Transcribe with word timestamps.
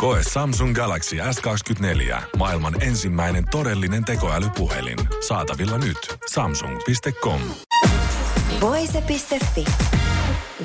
Koe 0.00 0.20
Samsung 0.32 0.74
Galaxy 0.74 1.16
S24. 1.16 2.22
Maailman 2.36 2.82
ensimmäinen 2.82 3.44
todellinen 3.50 4.04
tekoälypuhelin. 4.04 4.98
Saatavilla 5.28 5.78
nyt. 5.78 5.96
Samsung.com. 6.32 7.40
Voise.fi. 8.60 9.64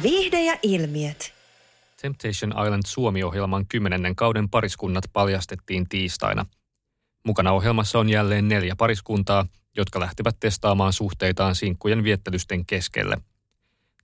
Viihde 0.02 0.42
ja 0.42 0.58
ilmiöt. 0.64 1.34
Temptation 2.02 2.52
Island 2.52 2.84
Suomi-ohjelman 2.86 3.66
kymmenennen 3.66 4.16
kauden 4.16 4.50
pariskunnat 4.50 5.04
paljastettiin 5.14 5.90
tiistaina. 5.90 6.46
Mukana 7.26 7.52
ohjelmassa 7.52 8.00
on 8.00 8.10
jälleen 8.10 8.48
neljä 8.48 8.76
pariskuntaa, 8.78 9.46
jotka 9.78 10.00
lähtivät 10.00 10.36
testaamaan 10.40 10.94
suhteitaan 10.94 11.56
sinkkujen 11.56 12.04
viettelysten 12.04 12.66
keskelle. 12.66 13.18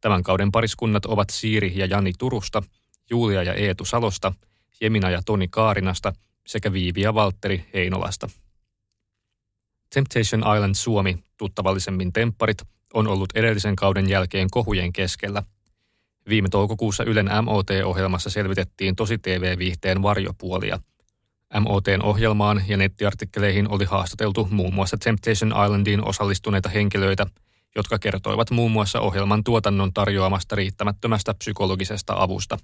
Tämän 0.01 0.23
kauden 0.23 0.51
pariskunnat 0.51 1.05
ovat 1.05 1.29
Siiri 1.29 1.71
ja 1.75 1.85
Jani 1.85 2.11
Turusta, 2.17 2.63
Julia 3.09 3.43
ja 3.43 3.53
Eetu 3.53 3.85
Salosta, 3.85 4.33
Jemina 4.81 5.09
ja 5.09 5.21
Toni 5.25 5.47
Kaarinasta 5.47 6.13
sekä 6.47 6.73
Viivi 6.73 7.01
ja 7.01 7.13
Valtteri 7.13 7.65
Heinolasta. 7.73 8.29
Temptation 9.93 10.55
Island 10.55 10.75
Suomi, 10.75 11.23
tuttavallisemmin 11.37 12.13
Tempparit, 12.13 12.57
on 12.93 13.07
ollut 13.07 13.29
edellisen 13.35 13.75
kauden 13.75 14.09
jälkeen 14.09 14.47
kohujen 14.51 14.93
keskellä– 14.93 15.43
Viime 16.29 16.49
toukokuussa 16.49 17.03
Ylen 17.03 17.29
MOT-ohjelmassa 17.43 18.29
selvitettiin 18.29 18.95
tosi 18.95 19.17
TV-viihteen 19.17 20.01
varjopuolia. 20.01 20.79
MOTn 21.59 22.01
ohjelmaan 22.03 22.63
ja 22.67 22.77
nettiartikkeleihin 22.77 23.69
oli 23.69 23.85
haastateltu 23.85 24.47
muun 24.51 24.73
muassa 24.73 24.97
Temptation 24.97 25.53
Islandiin 25.65 26.07
osallistuneita 26.07 26.69
henkilöitä, 26.69 27.25
jotka 27.75 27.99
kertoivat 27.99 28.51
muun 28.51 28.71
muassa 28.71 28.99
ohjelman 28.99 29.43
tuotannon 29.43 29.93
tarjoamasta 29.93 30.55
riittämättömästä 30.55 31.33
psykologisesta 31.33 32.13
avusta. 32.17 32.57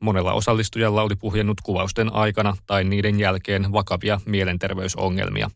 Monella 0.00 0.32
osallistujalla 0.32 1.02
oli 1.02 1.16
puhjennut 1.16 1.60
kuvausten 1.60 2.12
aikana 2.12 2.56
tai 2.66 2.84
niiden 2.84 3.20
jälkeen 3.20 3.72
vakavia 3.72 4.20
mielenterveysongelmia. 4.26 5.50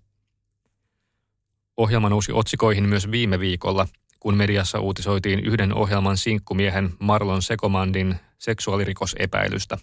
Ohjelma 1.77 2.09
nousi 2.09 2.33
otsikoihin 2.33 2.89
myös 2.89 3.11
viime 3.11 3.41
viikolla– 3.41 3.87
kun 4.25 4.37
mediassa 4.37 4.81
uutisoitiin 4.81 5.41
yhden 5.41 5.75
ohjelman 5.75 6.17
sinkkumiehen 6.17 6.91
Marlon 6.99 7.43
Sekomandin 7.43 8.17
seksuaalirikosepäilystä. 8.39 9.79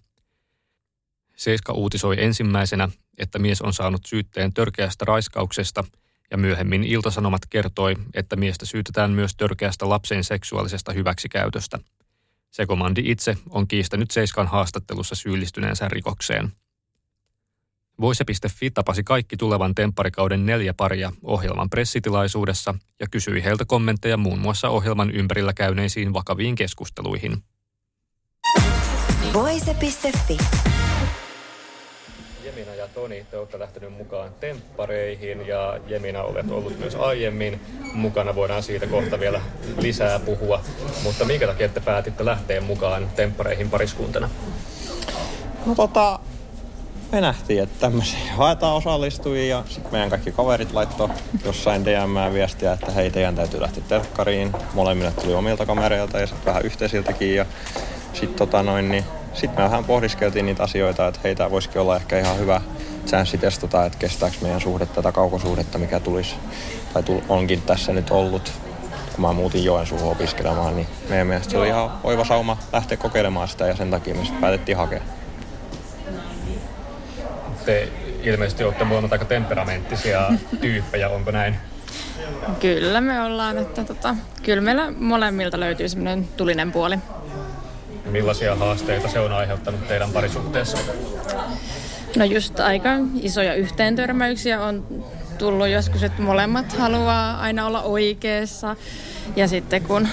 Seiska 1.35 1.73
uutisoi 1.73 2.23
ensimmäisenä, 2.23 2.89
että 3.17 3.39
mies 3.39 3.61
on 3.61 3.73
saanut 3.73 4.05
syytteen 4.05 4.53
törkeästä 4.53 5.05
raiskauksesta 5.05 5.83
ja 6.31 6.37
myöhemmin 6.37 6.83
Iltasanomat 6.83 7.41
kertoi, 7.49 7.95
että 8.13 8.35
miestä 8.35 8.65
syytetään 8.65 9.11
myös 9.11 9.35
törkeästä 9.35 9.89
lapsen 9.89 10.23
seksuaalisesta 10.23 10.93
hyväksikäytöstä. 10.93 11.79
Sekomandi 12.51 13.01
itse 13.05 13.37
on 13.49 13.67
kiistänyt 13.67 14.11
Seiskan 14.11 14.47
haastattelussa 14.47 15.15
syyllistyneensä 15.15 15.87
rikokseen. 15.87 16.51
Voise.fi 18.01 18.71
tapasi 18.71 19.03
kaikki 19.03 19.37
tulevan 19.37 19.75
tempparikauden 19.75 20.45
neljä 20.45 20.73
paria 20.73 21.11
ohjelman 21.23 21.69
pressitilaisuudessa 21.69 22.75
ja 22.99 23.07
kysyi 23.11 23.43
heiltä 23.43 23.65
kommentteja 23.65 24.17
muun 24.17 24.39
muassa 24.39 24.69
ohjelman 24.69 25.11
ympärillä 25.11 25.53
käyneisiin 25.53 26.13
vakaviin 26.13 26.55
keskusteluihin. 26.55 27.43
Voise.fi 29.33 30.37
Jemina 32.45 32.75
ja 32.75 32.87
Toni, 32.87 33.25
te 33.31 33.37
olette 33.37 33.59
lähtenyt 33.59 33.93
mukaan 33.97 34.31
temppareihin 34.39 35.47
ja 35.47 35.79
Jemina 35.87 36.23
olet 36.23 36.51
ollut 36.51 36.79
myös 36.79 36.95
aiemmin 36.95 37.61
mukana. 37.93 38.35
Voidaan 38.35 38.63
siitä 38.63 38.87
kohta 38.87 39.19
vielä 39.19 39.41
lisää 39.77 40.19
puhua. 40.19 40.61
Mutta 41.03 41.25
minkä 41.25 41.47
takia 41.47 41.69
te 41.69 41.79
päätitte 41.79 42.25
lähteä 42.25 42.61
mukaan 42.61 43.09
temppareihin 43.15 43.69
pariskuntana? 43.69 44.29
No 45.65 45.75
tota, 45.75 46.19
me 47.11 47.21
nähtiin, 47.21 47.63
että 47.63 47.79
tämmöisiä 47.79 48.33
haetaan 48.35 48.75
osallistujia 48.75 49.57
ja 49.57 49.63
sitten 49.69 49.91
meidän 49.91 50.09
kaikki 50.09 50.31
kaverit 50.31 50.73
laittoi 50.73 51.09
jossain 51.45 51.85
DM 51.85 52.33
viestiä, 52.33 52.73
että 52.73 52.91
hei 52.91 53.11
teidän 53.11 53.35
täytyy 53.35 53.61
lähteä 53.61 53.83
telkkariin. 53.87 54.51
Molemmille 54.73 55.11
tuli 55.11 55.33
omilta 55.33 55.65
kamereilta 55.65 56.19
ja 56.19 56.27
sitten 56.27 56.45
vähän 56.45 56.65
yhteisiltäkin 56.65 57.35
ja 57.35 57.45
sitten 58.13 58.37
tota 58.37 58.63
noin, 58.63 58.89
niin 58.89 59.03
sit 59.33 59.51
me 59.51 59.63
vähän 59.63 59.85
pohdiskeltiin 59.85 60.45
niitä 60.45 60.63
asioita, 60.63 61.07
että 61.07 61.19
heitä 61.23 61.51
voisikin 61.51 61.81
olla 61.81 61.95
ehkä 61.95 62.19
ihan 62.19 62.37
hyvä 62.37 62.61
chanssi 63.07 63.37
testata, 63.37 63.85
että 63.85 63.97
kestääkö 63.97 64.35
meidän 64.41 64.61
suhde 64.61 64.85
tätä 64.85 65.11
kaukosuhdetta, 65.11 65.77
mikä 65.77 65.99
tulisi 65.99 66.35
tai 66.93 67.03
onkin 67.29 67.61
tässä 67.61 67.93
nyt 67.93 68.09
ollut 68.09 68.51
kun 69.15 69.21
mä 69.21 69.33
muutin 69.33 69.65
Joensuuhun 69.65 70.11
opiskelemaan, 70.11 70.75
niin 70.75 70.87
meidän 71.09 71.27
mielestä 71.27 71.51
se 71.51 71.57
oli 71.57 71.67
ihan 71.67 71.91
oiva 72.03 72.25
sauma 72.25 72.57
lähteä 72.73 72.97
kokeilemaan 72.97 73.47
sitä 73.47 73.67
ja 73.67 73.75
sen 73.75 73.91
takia 73.91 74.15
me 74.15 74.21
päätettiin 74.41 74.77
hakea 74.77 75.01
te 77.65 77.87
ilmeisesti 78.23 78.63
olette 78.63 78.83
molemmat 78.83 79.11
aika 79.11 79.25
temperamenttisia 79.25 80.29
tyyppejä, 80.61 81.09
onko 81.09 81.31
näin? 81.31 81.55
Kyllä 82.59 83.01
me 83.01 83.21
ollaan, 83.21 83.57
että 83.57 83.83
tota, 83.83 84.15
kyllä 84.43 84.61
meillä 84.61 84.91
molemmilta 84.91 85.59
löytyy 85.59 85.89
semmoinen 85.89 86.27
tulinen 86.37 86.71
puoli. 86.71 86.97
Millaisia 88.11 88.55
haasteita 88.55 89.07
se 89.07 89.19
on 89.19 89.31
aiheuttanut 89.31 89.87
teidän 89.87 90.11
parisuhteessa? 90.11 90.77
No 92.15 92.25
just 92.25 92.59
aika 92.59 92.89
isoja 93.21 93.53
yhteentörmäyksiä 93.53 94.63
on 94.63 95.03
tullut 95.37 95.67
joskus, 95.67 96.03
että 96.03 96.21
molemmat 96.21 96.73
haluaa 96.73 97.39
aina 97.39 97.67
olla 97.67 97.81
oikeassa. 97.81 98.75
Ja 99.35 99.47
sitten 99.47 99.83
kun 99.83 100.07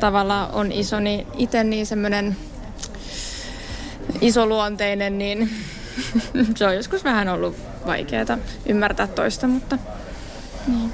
tavallaan 0.00 0.50
on 0.50 0.72
iso, 0.72 1.00
niin 1.00 1.26
itse 1.36 1.64
niin 1.64 1.86
semmoinen 1.86 2.36
isoluonteinen, 4.20 5.18
niin 5.18 5.50
se 6.56 6.66
on 6.66 6.76
joskus 6.76 7.04
vähän 7.04 7.28
ollut 7.28 7.56
vaikeaa 7.86 8.38
ymmärtää 8.66 9.06
toista, 9.06 9.46
mutta 9.46 9.78
niin. 10.66 10.92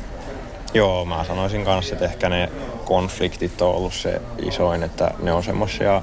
Joo, 0.75 1.04
mä 1.04 1.25
sanoisin 1.25 1.64
kanssa, 1.64 1.94
että 1.94 2.04
ehkä 2.04 2.28
ne 2.28 2.50
konfliktit 2.84 3.62
on 3.62 3.75
ollut 3.75 3.94
se 3.94 4.20
isoin, 4.42 4.82
että 4.82 5.10
ne 5.22 5.32
on 5.32 5.42
semmoisia, 5.42 6.02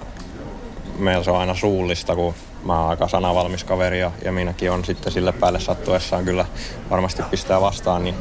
meillä 0.97 1.23
se 1.23 1.31
on 1.31 1.39
aina 1.39 1.55
suullista, 1.55 2.15
kun 2.15 2.33
mä 2.63 2.79
oon 2.79 2.89
aika 2.89 3.07
sanavalmis 3.07 3.63
kaveri 3.63 3.99
ja, 3.99 4.11
ja 4.23 4.31
minäkin 4.31 4.71
on 4.71 4.85
sitten 4.85 5.13
sille 5.13 5.31
päälle 5.31 5.59
sattuessaan 5.59 6.25
kyllä 6.25 6.45
varmasti 6.89 7.23
pistää 7.31 7.61
vastaan, 7.61 8.03
niin 8.03 8.15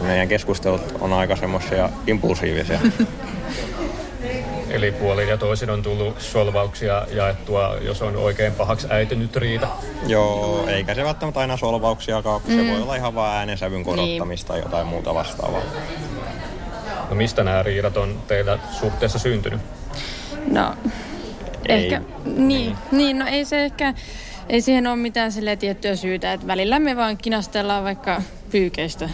meidän 0.00 0.28
keskustelut 0.28 0.94
on 1.00 1.12
aika 1.12 1.36
semmoisia 1.36 1.90
impulsiivisia. 2.06 2.80
Eli 4.70 4.92
puolin 4.92 5.28
ja 5.28 5.36
toisin 5.36 5.70
on 5.70 5.82
tullut 5.82 6.20
solvauksia 6.20 7.06
jaettua, 7.10 7.76
jos 7.80 8.02
on 8.02 8.16
oikein 8.16 8.52
pahaksi 8.52 8.86
äitynyt 8.90 9.36
riita. 9.36 9.68
Joo, 10.06 10.66
eikä 10.66 10.94
se 10.94 11.04
välttämättä 11.04 11.40
aina 11.40 11.56
solvauksia, 11.56 12.22
kun 12.22 12.40
mm. 12.46 12.56
se 12.56 12.72
voi 12.72 12.82
olla 12.82 12.96
ihan 12.96 13.14
vain 13.14 13.36
äänensävyn 13.36 13.84
korottamista 13.84 14.52
niin. 14.52 14.62
jotain 14.62 14.86
muuta 14.86 15.14
vastaavaa. 15.14 15.60
No 17.08 17.14
mistä 17.14 17.44
nämä 17.44 17.62
riidat 17.62 17.96
on 17.96 18.22
teillä 18.28 18.58
suhteessa 18.80 19.18
syntynyt? 19.18 19.60
No, 20.46 20.74
ei. 21.68 21.84
ehkä, 21.84 22.00
niin, 22.24 22.36
niin, 22.36 22.76
niin, 22.92 23.18
no 23.18 23.26
ei 23.26 23.44
se 23.44 23.64
ehkä, 23.64 23.94
ei 24.48 24.60
siihen 24.60 24.86
ole 24.86 24.96
mitään 24.96 25.32
sille 25.32 25.56
tiettyä 25.56 25.96
syytä, 25.96 26.32
että 26.32 26.46
välillä 26.46 26.78
me 26.78 26.96
vaan 26.96 27.16
kinastellaan 27.16 27.84
vaikka 27.84 28.22
pyykeistä. 28.50 29.10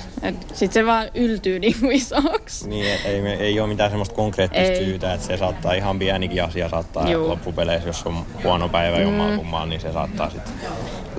Sitten 0.53 0.73
se 0.73 0.87
vaan 0.87 1.11
yltyy 1.15 1.59
niin 1.59 1.75
kuin 1.81 1.93
isoksi. 1.93 2.69
Niin, 2.69 2.87
ei, 3.05 3.27
ei 3.39 3.61
ole 3.61 3.69
mitään 3.69 3.91
semmoista 3.91 4.15
konkreettista 4.15 4.73
ei. 4.73 4.85
syytä, 4.85 5.15
että 5.15 5.27
se 5.27 5.37
saattaa 5.37 5.75
ihan 5.75 5.99
pienikin 5.99 6.45
asia 6.45 6.69
saattaa 6.69 7.11
Juu. 7.11 7.29
loppupeleissä, 7.29 7.89
jos 7.89 8.07
on 8.07 8.27
huono 8.45 8.69
päivä 8.69 8.97
mm. 8.97 9.03
jommalkummaan, 9.03 9.69
niin 9.69 9.81
se 9.81 9.93
saattaa 9.93 10.31
sitten 10.31 10.53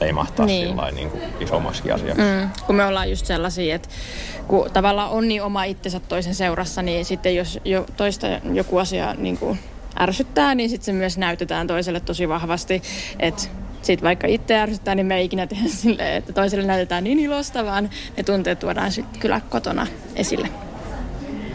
leimahtaa 0.02 0.46
niin. 0.46 0.68
sillä 0.68 0.92
niin 0.92 1.10
kuin 1.10 1.24
isommaksi 1.40 1.92
asiaksi. 1.92 2.22
Mm. 2.22 2.50
Kun 2.68 2.76
me 2.76 2.86
ollaan 2.86 3.10
just 3.10 3.26
sellaisia, 3.26 3.76
että 3.76 3.90
kun 4.48 4.72
tavallaan 4.74 5.10
on 5.10 5.28
niin 5.28 5.44
oma 5.44 5.64
itsensä 5.64 6.00
toisen 6.00 6.36
seurassa, 6.36 6.82
niin 6.82 7.06
sitten 7.06 7.36
jos 7.36 7.60
jo 7.66 7.86
toista 7.98 8.28
joku 8.54 8.78
asia 8.78 9.14
niin 9.14 9.38
kuin 9.38 9.60
ärsyttää, 10.00 10.56
niin 10.56 10.70
sitten 10.70 10.86
se 10.86 10.92
myös 10.94 11.18
näytetään 11.18 11.68
toiselle 11.68 12.00
tosi 12.00 12.30
vahvasti, 12.30 12.82
että 13.20 13.44
sitten 13.82 14.08
vaikka 14.08 14.28
itse 14.28 14.58
ärsyttää, 14.58 14.96
niin 14.96 15.06
me 15.06 15.16
ei 15.16 15.26
ikinä 15.26 15.48
tehdä 15.48 15.68
silleen, 15.68 16.18
että 16.18 16.34
toiselle 16.34 16.66
näytetään 16.66 17.04
niin 17.04 17.20
ilosta, 17.20 17.66
vaan 17.66 17.90
ne 18.18 18.24
tunteet 18.24 18.60
tuodaan 18.60 18.92
sitten 18.92 19.22
kyllä 19.22 19.42
kotona 19.50 19.88
esille. 20.16 20.50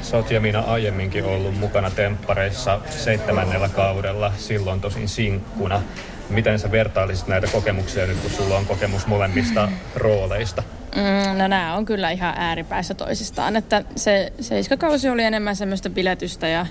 Sä 0.02 0.16
oot 0.16 0.30
Jamina 0.30 0.60
aiemminkin 0.60 1.24
ollut 1.24 1.58
mukana 1.58 1.90
temppareissa 1.90 2.80
seitsemännellä 2.90 3.68
kaudella, 3.68 4.32
silloin 4.36 4.80
tosin 4.80 5.08
sinkkuna. 5.08 5.82
Miten 6.30 6.58
sä 6.58 6.70
vertailisit 6.70 7.26
näitä 7.26 7.46
kokemuksia 7.46 8.06
nyt, 8.06 8.18
kun 8.20 8.30
sulla 8.30 8.56
on 8.56 8.66
kokemus 8.66 9.06
molemmista 9.06 9.68
rooleista? 9.94 10.62
Mm, 10.96 11.38
no 11.38 11.48
nämä 11.48 11.74
on 11.74 11.84
kyllä 11.84 12.10
ihan 12.10 12.34
ääripäissä 12.36 12.94
toisistaan, 12.94 13.56
että 13.56 13.82
se 13.96 14.32
seiskakausi 14.40 15.08
oli 15.08 15.22
enemmän 15.22 15.56
semmoista 15.56 15.90
piletystä 15.90 16.48
ja 16.48 16.66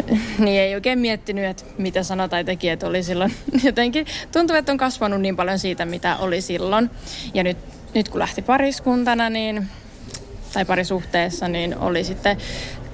niin 0.44 0.60
ei 0.60 0.74
oikein 0.74 0.98
miettinyt, 0.98 1.44
että 1.44 1.64
mitä 1.78 2.02
sanoi 2.02 2.28
tai 2.28 2.44
teki, 2.44 2.68
että 2.68 2.86
oli 2.86 3.02
silloin 3.02 3.34
jotenkin 3.64 4.06
tuntuu, 4.32 4.56
että 4.56 4.72
on 4.72 4.78
kasvanut 4.78 5.20
niin 5.20 5.36
paljon 5.36 5.58
siitä, 5.58 5.84
mitä 5.84 6.16
oli 6.16 6.40
silloin. 6.40 6.90
Ja 7.34 7.42
nyt, 7.42 7.58
nyt 7.94 8.08
kun 8.08 8.18
lähti 8.18 8.42
pariskuntana, 8.42 9.30
niin 9.30 9.68
tai 10.52 10.64
parisuhteessa, 10.64 11.48
niin 11.48 11.78
oli 11.78 12.04
sitten 12.04 12.36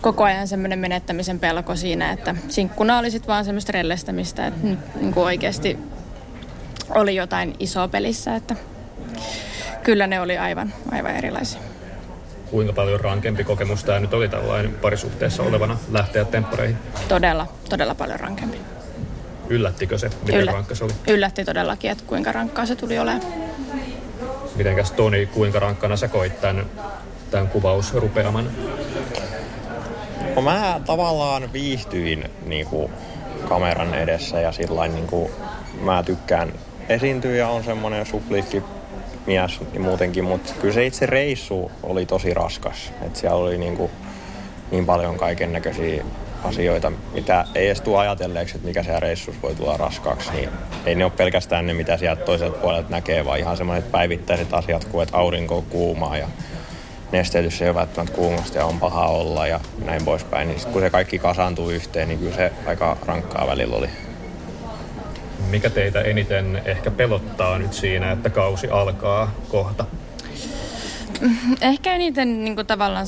koko 0.00 0.24
ajan 0.24 0.48
semmoinen 0.48 0.78
menettämisen 0.78 1.38
pelko 1.38 1.76
siinä, 1.76 2.12
että 2.12 2.34
sinkkuna 2.48 2.98
oli 2.98 3.10
sitten 3.10 3.28
vaan 3.28 3.44
semmoista 3.44 3.72
rellestämistä, 3.72 4.46
että 4.46 4.66
nyt 4.66 4.78
niin 5.00 5.14
kuin 5.14 5.24
oikeasti 5.24 5.78
oli 6.94 7.14
jotain 7.14 7.54
isoa 7.58 7.88
pelissä, 7.88 8.36
että 8.36 8.56
kyllä 9.82 10.06
ne 10.06 10.20
oli 10.20 10.38
aivan, 10.38 10.74
aivan 10.90 11.16
erilaisia. 11.16 11.60
Kuinka 12.50 12.72
paljon 12.72 13.00
rankempi 13.00 13.44
kokemus 13.44 13.84
tämä 13.84 14.00
nyt 14.00 14.14
oli 14.14 14.28
tällainen 14.28 14.74
parisuhteessa 14.74 15.42
olevana 15.42 15.78
lähteä 15.90 16.24
temppareihin? 16.24 16.76
Todella, 17.08 17.46
todella 17.68 17.94
paljon 17.94 18.20
rankempi. 18.20 18.58
Yllättikö 19.48 19.98
se, 19.98 20.10
miten 20.22 20.40
Yllä, 20.40 20.52
rankka 20.52 20.74
se 20.74 20.84
oli? 20.84 20.92
Yllätti 21.08 21.44
todellakin, 21.44 21.90
että 21.90 22.04
kuinka 22.06 22.32
rankkaa 22.32 22.66
se 22.66 22.76
tuli 22.76 22.98
olemaan. 22.98 23.22
Mitenkäs 24.56 24.92
Toni, 24.92 25.26
kuinka 25.26 25.58
rankkana 25.58 25.96
sä 25.96 26.08
koit 26.08 26.40
tämän, 26.40 26.66
tämän 27.30 27.48
kuvausrupeaman? 27.48 28.50
No 30.36 30.42
mä 30.42 30.80
tavallaan 30.86 31.52
viihtyin 31.52 32.30
niin 32.46 32.66
kuin, 32.66 32.92
kameran 33.48 33.94
edessä 33.94 34.40
ja 34.40 34.52
sillä 34.52 34.88
niin 34.88 35.06
kuin, 35.06 35.32
mä 35.80 36.02
tykkään 36.02 36.52
esiintyä 36.88 37.36
ja 37.36 37.48
on 37.48 37.64
semmoinen 37.64 38.06
supliikki 38.06 38.62
mies 39.28 39.60
niin 39.72 39.82
muutenkin, 39.82 40.24
mutta 40.24 40.52
kyllä 40.60 40.74
se 40.74 40.86
itse 40.86 41.06
reissu 41.06 41.70
oli 41.82 42.06
tosi 42.06 42.34
raskas. 42.34 42.92
Et 43.06 43.16
siellä 43.16 43.36
oli 43.36 43.58
niin, 43.58 43.76
kuin, 43.76 43.90
niin 44.70 44.86
paljon 44.86 45.16
kaiken 45.16 45.52
näköisiä 45.52 46.04
asioita, 46.44 46.92
mitä 47.14 47.44
ei 47.54 47.66
edes 47.66 47.80
tule 47.80 47.98
ajatelleeksi, 47.98 48.56
että 48.56 48.68
mikä 48.68 48.82
siellä 48.82 49.00
reissussa 49.00 49.42
voi 49.42 49.54
tulla 49.54 49.76
raskaaksi. 49.76 50.30
Niin 50.32 50.48
ei 50.86 50.94
ne 50.94 51.04
ole 51.04 51.12
pelkästään 51.16 51.66
ne, 51.66 51.74
mitä 51.74 51.96
sieltä 51.96 52.24
toiselta 52.24 52.58
puolelta 52.58 52.90
näkee, 52.90 53.24
vaan 53.24 53.38
ihan 53.38 53.56
semmoiset 53.56 53.92
päivittäiset 53.92 54.54
asiat 54.54 54.84
kuin, 54.84 55.02
että 55.02 55.16
aurinko 55.16 55.56
on 55.56 55.64
kuumaa 55.64 56.16
ja 56.16 56.28
nesteytys 57.12 57.62
ei 57.62 57.68
ole 57.68 57.74
välttämättä 57.74 58.16
kuumasta 58.16 58.58
ja 58.58 58.66
on 58.66 58.80
paha 58.80 59.06
olla 59.06 59.46
ja 59.46 59.60
näin 59.84 60.04
poispäin. 60.04 60.48
Niin 60.48 60.60
kun 60.72 60.82
se 60.82 60.90
kaikki 60.90 61.18
kasaantuu 61.18 61.70
yhteen, 61.70 62.08
niin 62.08 62.18
kyllä 62.18 62.36
se 62.36 62.52
aika 62.66 62.96
rankkaa 63.06 63.46
välillä 63.46 63.76
oli. 63.76 63.88
Mikä 65.50 65.70
teitä 65.70 66.00
eniten 66.00 66.62
ehkä 66.64 66.90
pelottaa 66.90 67.58
nyt 67.58 67.72
siinä, 67.72 68.12
että 68.12 68.30
kausi 68.30 68.70
alkaa 68.70 69.34
kohta? 69.48 69.84
Ehkä 71.60 71.94
eniten 71.94 72.44
niin 72.44 72.54
kuin 72.54 72.66
tavallaan 72.66 73.06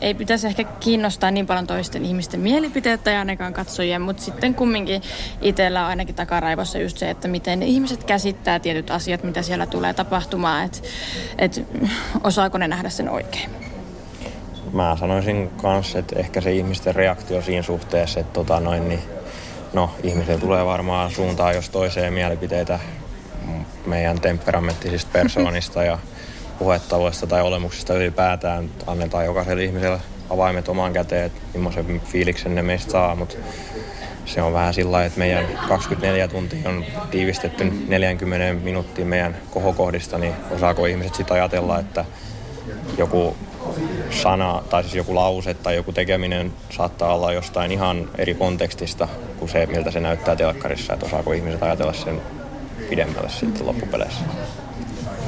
ei 0.00 0.14
pitäisi 0.14 0.46
ehkä 0.46 0.64
kiinnostaa 0.64 1.30
niin 1.30 1.46
paljon 1.46 1.66
toisten 1.66 2.04
ihmisten 2.04 2.40
mielipiteitä 2.40 3.10
ja 3.10 3.18
ainakaan 3.18 3.52
katsojien, 3.52 4.02
mutta 4.02 4.22
sitten 4.22 4.54
kumminkin 4.54 5.02
itsellä 5.40 5.82
on 5.82 5.88
ainakin 5.88 6.14
takaraivossa 6.14 6.78
just 6.78 6.98
se, 6.98 7.10
että 7.10 7.28
miten 7.28 7.62
ihmiset 7.62 8.04
käsittää 8.04 8.58
tietyt 8.58 8.90
asiat, 8.90 9.22
mitä 9.22 9.42
siellä 9.42 9.66
tulee 9.66 9.94
tapahtumaan, 9.94 10.64
että 10.64 10.78
et, 11.38 11.66
osaako 12.24 12.58
ne 12.58 12.68
nähdä 12.68 12.88
sen 12.88 13.08
oikein. 13.08 13.50
Mä 14.72 14.96
sanoisin 15.00 15.50
kanssa, 15.50 15.98
että 15.98 16.18
ehkä 16.18 16.40
se 16.40 16.52
ihmisten 16.52 16.94
reaktio 16.94 17.42
siinä 17.42 17.62
suhteessa, 17.62 18.20
että 18.20 18.32
tota 18.32 18.60
noin, 18.60 18.88
niin, 18.88 19.00
no, 19.74 19.90
ihmisille 20.02 20.40
tulee 20.40 20.64
varmaan 20.64 21.10
suuntaan 21.10 21.54
jos 21.54 21.70
toiseen 21.70 22.12
mielipiteitä 22.12 22.78
meidän 23.86 24.20
temperamenttisista 24.20 25.10
persoonista 25.12 25.82
ja 25.82 25.98
puhetavoista 26.58 27.26
tai 27.26 27.42
olemuksista 27.42 27.94
ylipäätään. 27.94 28.70
Annetaan 28.86 29.24
jokaiselle 29.24 29.64
ihmiselle 29.64 30.00
avaimet 30.30 30.68
omaan 30.68 30.92
käteen, 30.92 31.26
että 31.26 31.40
millaisen 31.54 32.00
fiiliksen 32.00 32.54
ne 32.54 32.62
meistä 32.62 32.92
saa, 32.92 33.16
mutta 33.16 33.34
se 34.26 34.42
on 34.42 34.52
vähän 34.52 34.74
sillä 34.74 35.04
että 35.04 35.18
meidän 35.18 35.46
24 35.68 36.28
tuntia 36.28 36.68
on 36.68 36.84
tiivistetty 37.10 37.64
40 37.88 38.64
minuuttia 38.64 39.04
meidän 39.04 39.36
kohokohdista, 39.50 40.18
niin 40.18 40.34
osaako 40.50 40.86
ihmiset 40.86 41.14
sitä 41.14 41.34
ajatella, 41.34 41.78
että 41.78 42.04
joku 42.98 43.36
sana 44.10 44.62
tai 44.70 44.82
siis 44.82 44.94
joku 44.94 45.14
lause 45.14 45.54
tai 45.54 45.76
joku 45.76 45.92
tekeminen 45.92 46.52
saattaa 46.70 47.14
olla 47.14 47.32
jostain 47.32 47.72
ihan 47.72 48.10
eri 48.18 48.34
kontekstista 48.34 49.08
kuin 49.38 49.48
se, 49.48 49.66
miltä 49.66 49.90
se 49.90 50.00
näyttää 50.00 50.36
telkkarissa, 50.36 50.94
että 50.94 51.06
osaako 51.06 51.32
ihmiset 51.32 51.62
ajatella 51.62 51.92
sen 51.92 52.22
pidemmälle 52.90 53.30
sitten 53.30 53.66
loppupeleissä. 53.66 54.24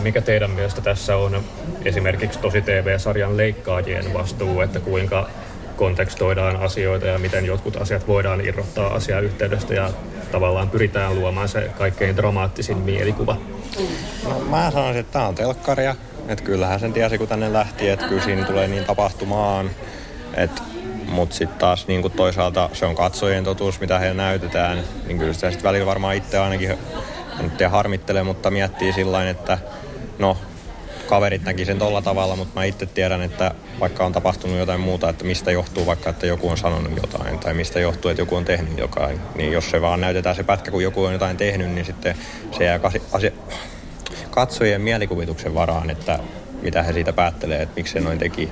Mikä 0.03 0.21
teidän 0.21 0.51
mielestä 0.51 0.81
tässä 0.81 1.17
on 1.17 1.45
esimerkiksi 1.85 2.39
tosi 2.39 2.63
TV-sarjan 2.63 3.37
leikkaajien 3.37 4.15
vastuu, 4.15 4.61
että 4.61 4.81
kuinka 4.81 5.29
kontekstoidaan 5.77 6.57
asioita 6.57 7.07
ja 7.07 7.19
miten 7.19 7.47
jotkut 7.47 7.77
asiat 7.77 8.09
voidaan 8.09 8.41
irrottaa 8.41 8.95
asiayhteydestä 8.95 9.75
ja 9.75 9.91
tavallaan 10.33 10.71
pyritään 10.71 11.15
luomaan 11.15 11.49
se 11.49 11.71
kaikkein 11.79 12.17
dramaattisin 12.17 12.79
mielikuva? 12.79 13.37
No, 14.29 14.41
mä 14.41 14.71
sanoisin, 14.71 15.01
että 15.01 15.13
tämä 15.13 15.27
on 15.27 15.35
telkkaria. 15.35 15.95
Että 16.29 16.45
kyllähän 16.45 16.81
sen 16.81 16.93
tiesi, 16.93 17.19
kun 17.19 17.29
tänne 17.29 17.53
lähti, 17.53 17.89
että 17.89 18.09
kyllä 18.09 18.23
siinä 18.23 18.47
tulee 18.47 18.69
niin 18.69 18.85
tapahtumaan. 18.85 19.71
Mutta 21.09 21.37
sitten 21.37 21.59
taas 21.59 21.87
niin 21.87 22.11
toisaalta 22.11 22.71
se 22.73 22.87
on 22.87 22.95
katsojien 22.95 23.45
totuus, 23.45 23.81
mitä 23.81 23.99
he 23.99 24.15
näytetään. 24.15 24.83
Niin 25.07 25.19
kyllä 25.19 25.33
sitä 25.33 25.51
sitten 25.51 25.69
välillä 25.69 25.87
varmaan 25.87 26.17
itse 26.17 26.39
ainakin, 26.39 26.71
en 27.41 27.51
tiedä 27.51 27.71
harmittele, 27.71 28.23
mutta 28.23 28.51
miettii 28.51 28.93
sillä 28.93 29.31
että 29.31 29.59
no, 30.19 30.37
kaverit 31.07 31.45
näki 31.45 31.65
sen 31.65 31.79
tolla 31.79 32.03
tavalla, 32.03 32.37
mutta 32.37 32.61
mä 32.61 32.65
itse 32.65 32.87
tiedän, 32.87 33.23
että 33.23 33.55
vaikka 33.81 34.07
on 34.07 34.13
tapahtunut 34.13 34.59
jotain 34.59 34.81
muuta, 34.81 35.09
että 35.09 35.25
mistä 35.25 35.51
johtuu 35.51 35.87
vaikka, 35.87 36.11
että 36.11 36.27
joku 36.27 36.49
on 36.49 36.59
sanonut 36.59 36.97
jotain 36.97 37.39
tai 37.39 37.55
mistä 37.55 37.81
johtuu, 37.81 38.11
että 38.11 38.23
joku 38.23 38.37
on 38.37 38.45
tehnyt 38.45 38.79
jotain, 38.79 39.21
niin 39.35 39.53
jos 39.53 39.71
se 39.71 39.81
vaan 39.81 40.01
näytetään 40.01 40.37
se 40.37 40.43
pätkä, 40.43 40.71
kun 40.71 40.83
joku 40.83 41.05
on 41.05 41.13
jotain 41.13 41.37
tehnyt, 41.37 41.71
niin 41.71 41.85
sitten 41.85 42.17
se 42.59 42.65
jää 42.65 42.81
asia, 43.13 43.31
katsojien 44.37 44.81
mielikuvituksen 44.81 45.55
varaan, 45.55 45.91
että 45.91 46.19
mitä 46.63 46.83
he 46.83 46.93
siitä 46.93 47.13
päättelee, 47.13 47.63
että 47.63 47.75
miksi 47.77 47.93
se 47.93 48.01
noin 48.01 48.19
teki. 48.19 48.49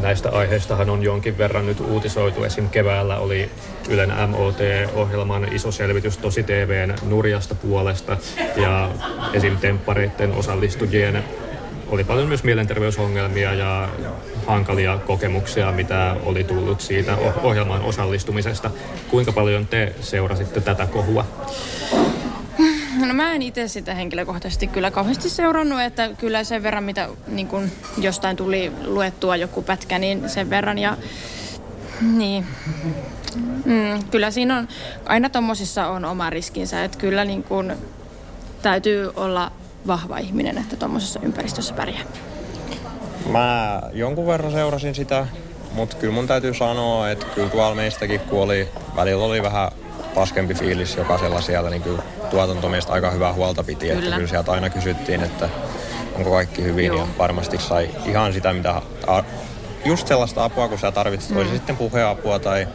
Näistä 0.00 0.30
aiheistahan 0.30 0.90
on 0.90 1.02
jonkin 1.02 1.38
verran 1.38 1.66
nyt 1.66 1.80
uutisoitu. 1.80 2.44
Esim. 2.44 2.68
keväällä 2.68 3.18
oli 3.18 3.50
Ylen 3.88 4.12
MOT-ohjelman 4.28 5.52
iso 5.52 5.72
selvitys 5.72 6.18
Tosi 6.18 6.42
TVn 6.42 6.94
nurjasta 7.08 7.54
puolesta 7.54 8.16
ja 8.56 8.90
esim. 9.32 9.56
temppareiden 9.56 10.32
osallistujien 10.32 11.24
oli 11.88 12.04
paljon 12.04 12.28
myös 12.28 12.44
mielenterveysongelmia 12.44 13.54
ja 13.54 13.88
hankalia 14.46 14.98
kokemuksia, 15.06 15.72
mitä 15.72 16.16
oli 16.24 16.44
tullut 16.44 16.80
siitä 16.80 17.16
ohjelman 17.42 17.82
osallistumisesta. 17.82 18.70
Kuinka 19.10 19.32
paljon 19.32 19.66
te 19.66 19.92
seurasitte 20.00 20.60
tätä 20.60 20.86
kohua? 20.86 21.24
No 23.06 23.14
mä 23.14 23.32
en 23.32 23.42
itse 23.42 23.68
sitä 23.68 23.94
henkilökohtaisesti 23.94 24.66
kyllä 24.66 24.90
kauheasti 24.90 25.30
seurannut, 25.30 25.80
että 25.80 26.10
kyllä 26.18 26.44
sen 26.44 26.62
verran, 26.62 26.84
mitä 26.84 27.08
niin 27.26 27.46
kun 27.46 27.70
jostain 27.98 28.36
tuli 28.36 28.72
luettua 28.84 29.36
joku 29.36 29.62
pätkä, 29.62 29.98
niin 29.98 30.28
sen 30.28 30.50
verran 30.50 30.78
ja 30.78 30.96
niin. 32.16 32.46
Mm, 33.64 34.04
kyllä 34.10 34.30
siinä 34.30 34.58
on, 34.58 34.68
aina 35.06 35.30
tommosissa 35.30 35.86
on 35.86 36.04
oma 36.04 36.30
riskinsä, 36.30 36.84
että 36.84 36.98
kyllä 36.98 37.24
niin 37.24 37.42
kun 37.42 37.72
täytyy 38.62 39.12
olla 39.16 39.52
vahva 39.86 40.18
ihminen, 40.18 40.58
että 40.58 40.76
tuommoisessa 40.76 41.20
ympäristössä 41.22 41.74
pärjää. 41.74 42.02
Mä 43.26 43.82
jonkun 43.92 44.26
verran 44.26 44.52
seurasin 44.52 44.94
sitä, 44.94 45.26
mutta 45.72 45.96
kyllä 45.96 46.14
mun 46.14 46.26
täytyy 46.26 46.54
sanoa, 46.54 47.10
että 47.10 47.26
kyllä 47.34 47.48
tuolla 47.48 47.74
meistäkin, 47.74 48.20
kun 48.20 48.40
oli, 48.42 48.68
välillä 48.96 49.24
oli 49.24 49.42
vähän 49.42 49.70
paskempi 50.14 50.54
fiilis 50.54 50.96
jokaisella 50.96 51.40
siellä, 51.40 51.70
niin 51.70 51.82
kyllä 51.82 52.02
tuotanto 52.30 52.68
meistä 52.68 52.92
aika 52.92 53.10
hyvää 53.10 53.32
huolta 53.32 53.64
piti. 53.64 53.86
Kyllä. 53.86 53.98
Että 53.98 54.14
kyllä 54.14 54.28
sieltä 54.28 54.52
aina 54.52 54.70
kysyttiin, 54.70 55.22
että 55.22 55.48
onko 56.14 56.30
kaikki 56.30 56.62
hyvin 56.62 56.86
Joo. 56.86 56.98
ja 56.98 57.06
varmasti 57.18 57.58
sai 57.58 57.90
ihan 58.06 58.32
sitä, 58.32 58.52
mitä 58.52 58.82
just 59.84 60.06
sellaista 60.06 60.44
apua, 60.44 60.68
kun 60.68 60.78
sä 60.78 60.92
tarvitset, 60.92 61.36
mm. 61.36 61.48
sitten 61.52 61.76
puheapua 61.76 62.38
tai 62.38 62.68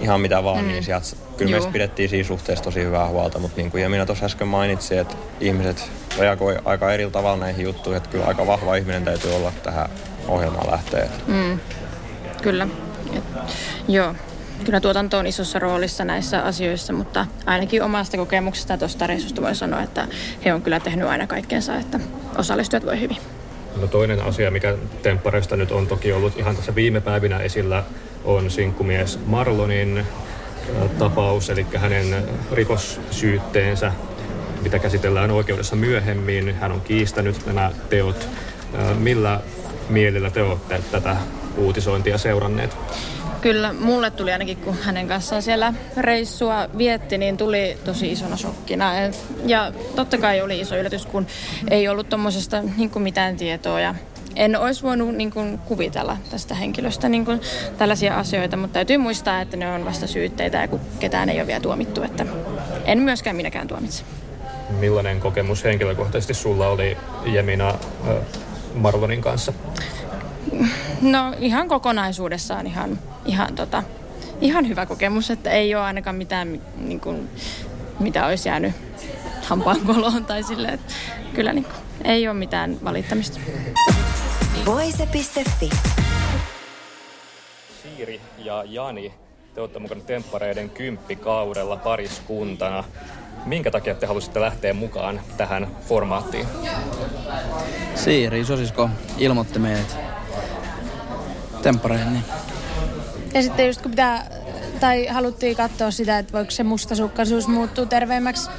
ihan 0.00 0.20
mitä 0.20 0.44
vaan, 0.44 0.60
mm. 0.64 0.68
niin 0.68 0.84
sieltä 0.84 1.06
kyllä 1.36 1.50
Joo. 1.50 1.56
meistä 1.58 1.72
pidettiin 1.72 2.08
siinä 2.08 2.28
suhteessa 2.28 2.64
tosi 2.64 2.84
hyvää 2.84 3.06
huolta, 3.08 3.38
mutta 3.38 3.56
niin 3.56 3.70
kuin 3.70 3.82
Jamina 3.82 4.06
tuossa 4.06 4.24
äsken 4.26 4.48
mainitsi, 4.48 4.96
että 4.96 5.16
ihmiset 5.40 5.90
reagoi 6.18 6.58
aika 6.64 6.92
eri 6.92 7.10
tavalla 7.10 7.36
näihin 7.36 7.64
juttuihin, 7.64 7.96
että 7.96 8.10
kyllä 8.10 8.24
aika 8.24 8.46
vahva 8.46 8.76
ihminen 8.76 9.04
täytyy 9.04 9.36
olla 9.36 9.52
tähän 9.62 9.88
ohjelmaan 10.28 10.70
lähteä. 10.70 11.08
Mm. 11.26 11.60
Kyllä. 12.42 12.68
Et, 13.12 13.24
joo. 13.88 14.14
Kyllä 14.64 14.80
tuotanto 14.80 15.18
on 15.18 15.26
isossa 15.26 15.58
roolissa 15.58 16.04
näissä 16.04 16.42
asioissa, 16.42 16.92
mutta 16.92 17.26
ainakin 17.46 17.82
omasta 17.82 18.16
kokemuksesta 18.16 18.78
tuosta 18.78 19.06
reissusta 19.06 19.42
voi 19.42 19.54
sanoa, 19.54 19.82
että 19.82 20.08
he 20.44 20.54
on 20.54 20.62
kyllä 20.62 20.80
tehnyt 20.80 21.08
aina 21.08 21.26
kaikkensa, 21.26 21.76
että 21.76 22.00
osallistujat 22.38 22.86
voi 22.86 23.00
hyvin. 23.00 23.16
No 23.80 23.86
toinen 23.86 24.22
asia, 24.22 24.50
mikä 24.50 24.76
Tempparesta 25.02 25.56
nyt 25.56 25.72
on 25.72 25.86
toki 25.86 26.12
ollut 26.12 26.38
ihan 26.38 26.56
tässä 26.56 26.74
viime 26.74 27.00
päivinä 27.00 27.38
esillä, 27.38 27.84
on 28.24 28.50
sinkkumies 28.50 29.18
Marlonin 29.26 30.06
tapaus, 30.98 31.50
eli 31.50 31.66
hänen 31.74 32.24
rikossyytteensä 32.52 33.92
mitä 34.62 34.78
käsitellään 34.78 35.30
oikeudessa 35.30 35.76
myöhemmin. 35.76 36.54
Hän 36.54 36.72
on 36.72 36.80
kiistänyt 36.80 37.46
nämä 37.46 37.70
teot. 37.90 38.28
Millä 38.98 39.40
mielellä 39.88 40.30
te 40.30 40.42
olette 40.42 40.80
tätä 40.90 41.16
uutisointia 41.56 42.18
seuranneet? 42.18 42.76
Kyllä, 43.46 43.72
mulle 43.72 44.10
tuli 44.10 44.32
ainakin, 44.32 44.56
kun 44.56 44.76
hänen 44.82 45.08
kanssaan 45.08 45.42
siellä 45.42 45.72
reissua 45.96 46.68
vietti, 46.78 47.18
niin 47.18 47.36
tuli 47.36 47.78
tosi 47.84 48.12
isona 48.12 48.36
shokkina. 48.36 48.92
Ja 49.46 49.72
totta 49.96 50.18
kai 50.18 50.40
oli 50.40 50.60
iso 50.60 50.76
yllätys, 50.76 51.06
kun 51.06 51.26
ei 51.70 51.88
ollut 51.88 52.08
tuommoisesta 52.08 52.62
niin 52.76 52.90
mitään 52.96 53.36
tietoa. 53.36 53.80
Ja 53.80 53.94
en 54.36 54.56
olisi 54.56 54.82
voinut 54.82 55.14
niin 55.14 55.30
kuin, 55.30 55.58
kuvitella 55.58 56.16
tästä 56.30 56.54
henkilöstä 56.54 57.08
niin 57.08 57.24
kuin, 57.24 57.40
tällaisia 57.78 58.18
asioita, 58.18 58.56
mutta 58.56 58.74
täytyy 58.74 58.98
muistaa, 58.98 59.40
että 59.40 59.56
ne 59.56 59.72
on 59.72 59.84
vasta 59.84 60.06
syytteitä 60.06 60.58
ja 60.58 60.68
kun 60.68 60.80
ketään 60.98 61.28
ei 61.28 61.38
ole 61.38 61.46
vielä 61.46 61.60
tuomittu. 61.60 62.02
Että 62.02 62.26
en 62.84 62.98
myöskään 62.98 63.36
minäkään 63.36 63.68
tuomitse. 63.68 64.04
Millainen 64.70 65.20
kokemus 65.20 65.64
henkilökohtaisesti 65.64 66.34
sulla 66.34 66.68
oli 66.68 66.96
Jemina 67.24 67.74
Marlonin 68.74 69.20
kanssa? 69.20 69.52
No 71.00 71.34
ihan 71.38 71.68
kokonaisuudessaan 71.68 72.66
ihan, 72.66 72.98
ihan, 73.24 73.54
tota, 73.54 73.82
ihan 74.40 74.68
hyvä 74.68 74.86
kokemus, 74.86 75.30
että 75.30 75.50
ei 75.50 75.74
ole 75.74 75.84
ainakaan 75.84 76.16
mitään, 76.16 76.60
niin 76.76 77.00
kuin, 77.00 77.30
mitä 78.00 78.26
olisi 78.26 78.48
jäänyt 78.48 78.74
hampaankoloon 79.42 80.24
tai 80.24 80.42
silleen, 80.42 80.74
että 80.74 80.94
kyllä 81.34 81.52
niin 81.52 81.64
kuin, 81.64 81.76
ei 82.04 82.28
ole 82.28 82.36
mitään 82.36 82.76
valittamista. 82.84 83.40
Voise.fi 84.66 85.70
Siiri 87.82 88.20
ja 88.38 88.64
Jani, 88.66 89.14
te 89.54 89.60
olette 89.60 89.78
mukana 89.78 90.00
temppareiden 90.00 90.70
kymppikaudella 90.70 91.76
pariskuntana. 91.76 92.84
Minkä 93.44 93.70
takia 93.70 93.94
te 93.94 94.06
halusitte 94.06 94.40
lähteä 94.40 94.72
mukaan 94.74 95.20
tähän 95.36 95.68
formaattiin? 95.88 96.46
Siiri, 97.94 98.44
sosisko, 98.44 98.90
ilmoitti 99.18 99.58
meidät 99.58 99.96
temppareihin. 101.62 102.12
Niin. 102.12 102.24
Ja 103.34 103.42
sitten 103.42 103.66
just 103.66 103.82
kun 103.82 103.90
pitää, 103.90 104.30
tai 104.80 105.06
haluttiin 105.06 105.56
katsoa 105.56 105.90
sitä, 105.90 106.18
että 106.18 106.32
voiko 106.32 106.50
se 106.50 106.62
mustasukkaisuus 106.62 107.48
muuttua 107.48 107.86
terveemmäksi, 107.86 108.50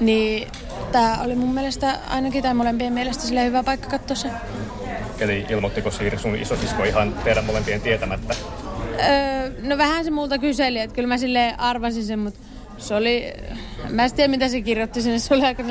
niin 0.00 0.48
tämä 0.92 1.18
oli 1.24 1.34
mun 1.34 1.54
mielestä 1.54 1.98
ainakin 2.08 2.42
tai 2.42 2.54
molempien 2.54 2.92
mielestä 2.92 3.24
sille 3.24 3.44
hyvä 3.44 3.62
paikka 3.62 3.88
katsoa 3.88 4.16
se. 4.16 4.30
Eli 5.18 5.46
ilmoittiko 5.48 5.90
Siiri 5.90 6.18
sun 6.18 6.36
isosisko 6.36 6.84
ihan 6.84 7.14
teidän 7.24 7.44
molempien 7.44 7.80
tietämättä? 7.80 8.34
Öö, 9.00 9.50
no 9.62 9.78
vähän 9.78 10.04
se 10.04 10.10
multa 10.10 10.38
kyseli, 10.38 10.78
että 10.78 10.94
kyllä 10.94 11.08
mä 11.08 11.18
sille 11.18 11.54
arvasin 11.58 12.04
sen, 12.04 12.18
mutta 12.18 12.40
se 12.78 12.94
oli, 12.94 13.32
mä 13.90 14.04
en 14.04 14.12
tiedä 14.12 14.28
mitä 14.28 14.48
se 14.48 14.60
kirjoitti 14.60 15.02
sinne, 15.02 15.18
se 15.18 15.34
oli 15.34 15.44
aika 15.44 15.62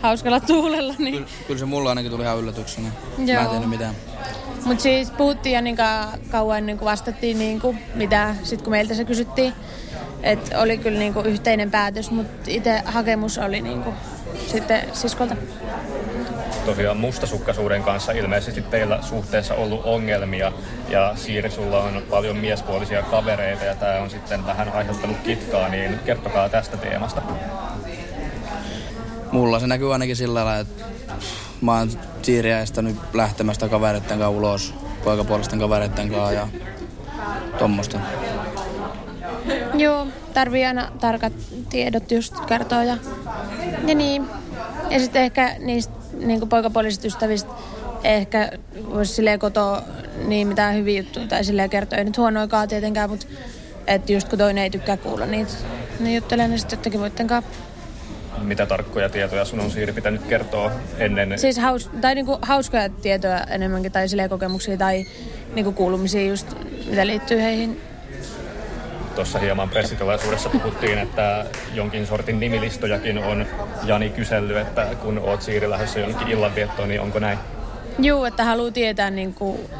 hauskalla 0.00 0.40
tuulella. 0.40 0.94
Niin... 0.98 1.14
Kyllä, 1.14 1.28
kyllä 1.46 1.58
se 1.58 1.64
mulla 1.64 1.88
ainakin 1.88 2.10
tuli 2.10 2.22
ihan 2.22 2.38
yllätyksenä. 2.38 2.88
Joo. 3.18 3.42
Mä 3.42 3.44
en 3.44 3.50
tiedä 3.50 3.66
mitään. 3.66 3.94
Mutta 4.64 4.82
siis 4.82 5.10
puhuttiin 5.10 5.52
ja 5.52 5.60
niin 5.60 5.76
kauan 6.30 6.58
ennen 6.58 6.78
kuin 6.78 6.86
vastattiin, 6.90 7.38
niin 7.38 7.60
kuin, 7.60 7.78
mitä 7.94 8.34
sitten 8.42 8.64
kun 8.64 8.70
meiltä 8.70 8.94
se 8.94 9.04
kysyttiin. 9.04 9.52
Että 10.22 10.60
oli 10.60 10.78
kyllä 10.78 10.98
niin 10.98 11.14
kuin 11.14 11.26
yhteinen 11.26 11.70
päätös, 11.70 12.10
mutta 12.10 12.50
itse 12.50 12.82
hakemus 12.84 13.38
oli 13.38 13.60
niin 13.60 13.82
kuin, 13.82 13.96
sitten 14.46 14.80
siskolta. 14.92 15.36
Tosiaan 16.66 16.96
mustasukkaisuuden 16.96 17.82
kanssa 17.82 18.12
ilmeisesti 18.12 18.62
teillä 18.62 18.98
suhteessa 19.02 19.54
ollut 19.54 19.84
ongelmia 19.84 20.52
ja 20.88 21.12
Siiri, 21.16 21.50
sulla 21.50 21.82
on 21.82 22.02
paljon 22.10 22.36
miespuolisia 22.36 23.02
kavereita 23.02 23.64
ja 23.64 23.74
tämä 23.74 24.02
on 24.02 24.10
sitten 24.10 24.46
vähän 24.46 24.72
aiheuttanut 24.72 25.16
kitkaa, 25.16 25.68
niin 25.68 25.98
kertokaa 26.04 26.48
tästä 26.48 26.76
teemasta. 26.76 27.22
Mulla 29.32 29.60
se 29.60 29.66
näkyy 29.66 29.92
ainakin 29.92 30.16
sillä 30.16 30.44
lailla, 30.44 30.60
että 30.60 30.84
mä 31.64 31.78
oon 31.78 31.90
Siiriä 32.22 32.60
estänyt 32.60 32.96
lähtemästä 33.14 33.68
kavereiden 33.68 34.08
kanssa 34.08 34.28
ulos, 34.28 34.74
poikapuolisten 35.04 35.58
kavereiden 35.58 36.10
kanssa 36.10 36.32
ja 36.32 36.48
tuommoista. 37.58 38.00
Joo, 39.74 40.06
tarvii 40.34 40.64
aina 40.66 40.92
tarkat 41.00 41.32
tiedot 41.70 42.10
just 42.10 42.40
kertoa 42.40 42.84
ja, 42.84 42.96
ja 43.86 43.94
niin. 43.94 44.26
Ja 44.90 45.00
sitten 45.00 45.22
ehkä 45.22 45.56
niistä 45.58 45.94
niin 46.18 46.48
poikapuolisista 46.48 47.06
ystävistä 47.06 47.52
ehkä 48.04 48.50
voisi 48.94 49.14
silleen 49.14 49.38
kotoa 49.38 49.82
niin 50.26 50.48
mitään 50.48 50.74
hyviä 50.74 51.00
juttuja 51.00 51.26
tai 51.26 51.44
silleen 51.44 51.70
kertoa. 51.70 51.98
Ei 51.98 52.04
nyt 52.04 52.18
huonoikaan 52.18 52.68
tietenkään, 52.68 53.10
mutta 53.10 53.26
että 53.86 54.12
just 54.12 54.28
kun 54.28 54.38
toinen 54.38 54.64
ei 54.64 54.70
tykkää 54.70 54.96
kuulla 54.96 55.26
niitä, 55.26 55.52
niin 56.00 56.14
juttelee 56.16 56.48
ne 56.48 56.58
sitten 56.58 56.78
jotenkin 56.78 57.00
muiden 57.00 57.26
kanssa 57.26 57.50
mitä 58.44 58.66
tarkkoja 58.66 59.08
tietoja 59.08 59.44
sun 59.44 59.60
on 59.60 59.70
Siiri 59.70 59.92
pitänyt 59.92 60.22
kertoa 60.22 60.70
ennen? 60.98 61.38
Siis 61.38 61.58
haus, 61.58 61.90
tai 62.00 62.14
niinku 62.14 62.38
hauskoja 62.42 62.88
tietoja 62.88 63.40
enemmänkin 63.40 63.92
tai 63.92 64.08
silleen 64.08 64.30
kokemuksia 64.30 64.76
tai 64.76 65.06
niinku 65.54 65.72
kuulumisia 65.72 66.26
just, 66.26 66.46
mitä 66.86 67.06
liittyy 67.06 67.40
heihin. 67.40 67.80
Tuossa 69.14 69.38
hieman 69.38 69.68
pressitilaisuudessa 69.68 70.48
puhuttiin, 70.48 70.98
että 70.98 71.46
jonkin 71.74 72.06
sortin 72.06 72.40
nimilistojakin 72.40 73.18
on 73.18 73.46
Jani 73.84 74.10
kysellyt, 74.10 74.56
että 74.56 74.86
kun 75.02 75.18
oot 75.18 75.42
Siiri 75.42 75.70
lähdössä 75.70 76.00
jonnekin 76.00 76.28
illanviettoon, 76.28 76.88
niin 76.88 77.00
onko 77.00 77.18
näin? 77.18 77.38
Joo, 77.98 78.26
että 78.26 78.44
haluaa 78.44 78.70
tietää 78.70 79.10
niinku 79.10 79.70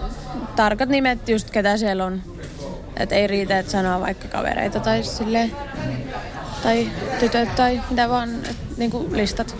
tarkat 0.56 0.88
nimet 0.88 1.28
just 1.28 1.50
ketä 1.50 1.76
siellä 1.76 2.04
on. 2.04 2.23
Että 2.97 3.14
ei 3.14 3.26
riitä, 3.26 3.59
että 3.59 3.73
sanoo 3.73 4.00
vaikka 4.00 4.28
kavereita 4.28 4.80
tai 4.80 5.02
silleen 5.02 5.52
tai 6.64 6.90
tytöt 7.21 7.54
tai 7.54 7.80
mitä 7.90 8.09
vaan, 8.09 8.30
niin 8.76 8.90
kuin 8.90 9.16
listat 9.16 9.56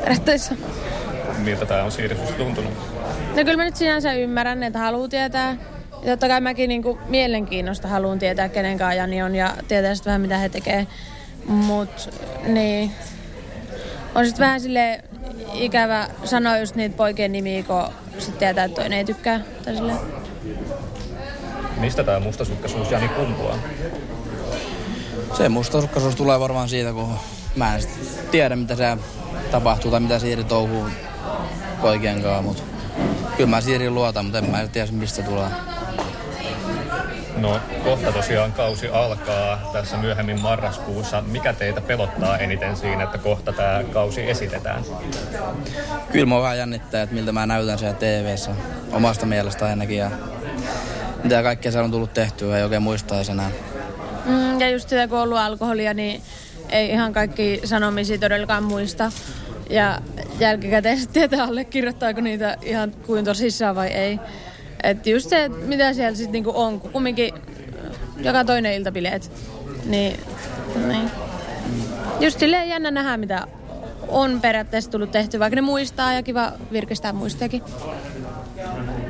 periaatteessa. 0.00 0.54
Miltä 1.38 1.66
tämä 1.66 1.84
on 1.84 1.92
Siiri 1.92 2.16
tuntunut? 2.36 2.72
No 3.36 3.44
kyllä 3.44 3.56
mä 3.56 3.64
nyt 3.64 3.76
sinänsä 3.76 4.12
ymmärrän, 4.12 4.62
että 4.62 4.78
haluaa 4.78 5.08
tietää. 5.08 5.56
Ja 6.02 6.10
totta 6.10 6.28
kai 6.28 6.40
mäkin 6.40 6.68
niin 6.68 6.82
kuin 6.82 6.98
mielenkiinnosta 7.08 7.88
haluan 7.88 8.18
tietää, 8.18 8.48
kenen 8.48 8.78
Jani 8.96 9.22
on 9.22 9.34
ja 9.34 9.54
tietää 9.68 9.94
sitten 9.94 10.10
vähän, 10.10 10.20
mitä 10.20 10.38
he 10.38 10.48
tekee. 10.48 10.86
Mut 11.46 12.10
niin, 12.46 12.90
on 14.14 14.26
sitten 14.26 14.44
vähän 14.44 14.60
sille 14.60 15.00
ikävä 15.54 16.08
sanoa 16.24 16.58
just 16.58 16.74
niitä 16.74 16.96
poikien 16.96 17.32
nimiä, 17.32 17.62
kun 17.62 17.84
sitten 18.18 18.38
tietää, 18.38 18.64
että 18.64 18.80
toinen 18.80 18.98
ei 18.98 19.04
tykkää. 19.04 19.40
Tai 19.64 19.74
Mistä 21.80 22.04
tämä 22.04 22.20
mustasukkaisuus 22.20 22.90
Jani 22.90 23.08
kumpuaa? 23.08 23.58
Se 25.36 25.48
mustasukkaisuus 25.48 26.16
tulee 26.16 26.40
varmaan 26.40 26.68
siitä, 26.68 26.92
kun 26.92 27.14
mä 27.56 27.76
en 27.76 27.82
tiedä, 28.30 28.56
mitä 28.56 28.76
se 28.76 28.96
tapahtuu 29.50 29.90
tai 29.90 30.00
mitä 30.00 30.18
Siiri 30.18 30.44
touhuu 30.44 30.84
poikien 31.80 32.22
kanssa, 32.22 32.42
mutta 32.42 32.62
kyllä 33.36 33.50
mä 33.50 33.60
Siiri 33.60 33.90
luotan, 33.90 34.24
mutta 34.24 34.38
en 34.38 34.50
mä 34.50 34.68
tiedä, 34.68 34.92
mistä 34.92 35.22
tulee. 35.22 35.48
No 37.36 37.60
kohta 37.84 38.12
tosiaan 38.12 38.52
kausi 38.52 38.88
alkaa 38.88 39.70
tässä 39.72 39.96
myöhemmin 39.96 40.40
marraskuussa. 40.40 41.22
Mikä 41.26 41.52
teitä 41.52 41.80
pelottaa 41.80 42.38
eniten 42.38 42.76
siinä, 42.76 43.04
että 43.04 43.18
kohta 43.18 43.52
tämä 43.52 43.82
kausi 43.92 44.30
esitetään? 44.30 44.84
Kyllä 46.12 46.26
mä 46.26 46.42
vähän 46.42 46.58
jännittää, 46.58 47.02
että 47.02 47.14
miltä 47.14 47.32
mä 47.32 47.46
näytän 47.46 47.78
siellä 47.78 47.96
tv 47.96 48.36
omasta 48.92 49.26
mielestä 49.26 49.66
ainakin. 49.66 49.98
Ja 49.98 50.10
mitä 51.24 51.42
kaikkea 51.42 51.72
se 51.72 51.80
on 51.80 51.90
tullut 51.90 52.14
tehtyä, 52.14 52.56
ei 52.56 52.62
oikein 52.62 52.82
muistaisi 52.82 53.32
enää. 53.32 53.50
Mm, 54.24 54.60
ja 54.60 54.70
just 54.70 54.88
sitä, 54.88 55.08
kun 55.08 55.18
on 55.18 55.24
ollut 55.24 55.38
alkoholia, 55.38 55.94
niin 55.94 56.22
ei 56.68 56.90
ihan 56.90 57.12
kaikki 57.12 57.60
sanomisia 57.64 58.18
todellakaan 58.18 58.64
muista. 58.64 59.12
Ja 59.70 60.00
jälkikäteen 60.38 60.98
sitten 61.00 61.14
tietää 61.14 61.46
allekirjoittaako 61.46 62.20
niitä 62.20 62.56
ihan 62.62 62.92
kuin 63.06 63.24
tosissaan 63.24 63.76
vai 63.76 63.88
ei. 63.88 64.20
Että 64.82 65.10
just 65.10 65.30
se, 65.30 65.44
että 65.44 65.58
mitä 65.58 65.92
siellä 65.92 66.16
sitten 66.16 66.32
niinku 66.32 66.52
on, 66.54 66.80
kun 66.80 66.90
kumminkin 66.90 67.34
joka 68.18 68.44
toinen 68.44 68.74
iltapileet. 68.74 69.32
Niin, 69.84 70.20
niin. 70.86 71.10
Just 72.20 72.40
silleen 72.40 72.68
jännä 72.68 72.90
nähdä, 72.90 73.16
mitä 73.16 73.46
on 74.08 74.40
periaatteessa 74.40 74.90
tullut 74.90 75.10
tehty, 75.10 75.38
vaikka 75.38 75.54
ne 75.54 75.60
muistaa 75.60 76.12
ja 76.12 76.22
kiva 76.22 76.52
virkistää 76.72 77.12
muistakin. 77.12 77.62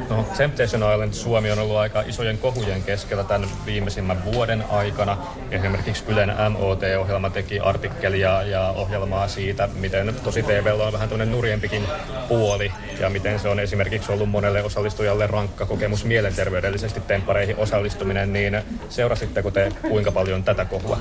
No, 0.08 0.26
Temptation 0.36 0.92
Island 0.92 1.12
Suomi 1.12 1.50
on 1.50 1.58
ollut 1.58 1.76
aika 1.76 2.00
isojen 2.00 2.38
kohujen 2.38 2.82
keskellä 2.82 3.24
tämän 3.24 3.48
viimeisimmän 3.66 4.24
vuoden 4.24 4.64
aikana. 4.70 5.18
Esimerkiksi 5.50 6.04
Ylen 6.08 6.32
MOT-ohjelma 6.50 7.30
teki 7.30 7.60
artikkelia 7.60 8.42
ja 8.42 8.74
ohjelmaa 8.76 9.28
siitä, 9.28 9.68
miten 9.74 10.14
tosi 10.24 10.42
TVllä 10.42 10.84
on 10.84 10.92
vähän 10.92 11.08
tuonne 11.08 11.26
nurjempikin 11.26 11.82
puoli 12.28 12.72
ja 13.00 13.10
miten 13.10 13.38
se 13.38 13.48
on 13.48 13.60
esimerkiksi 13.60 14.12
ollut 14.12 14.30
monelle 14.30 14.62
osallistujalle 14.62 15.26
rankka 15.26 15.66
kokemus 15.66 16.04
mielenterveydellisesti 16.04 17.00
temppareihin 17.00 17.56
osallistuminen, 17.56 18.32
niin 18.32 18.62
seurasitteko 18.88 19.50
te 19.50 19.72
kuinka 19.88 20.12
paljon 20.12 20.44
tätä 20.44 20.64
kohua? 20.64 20.98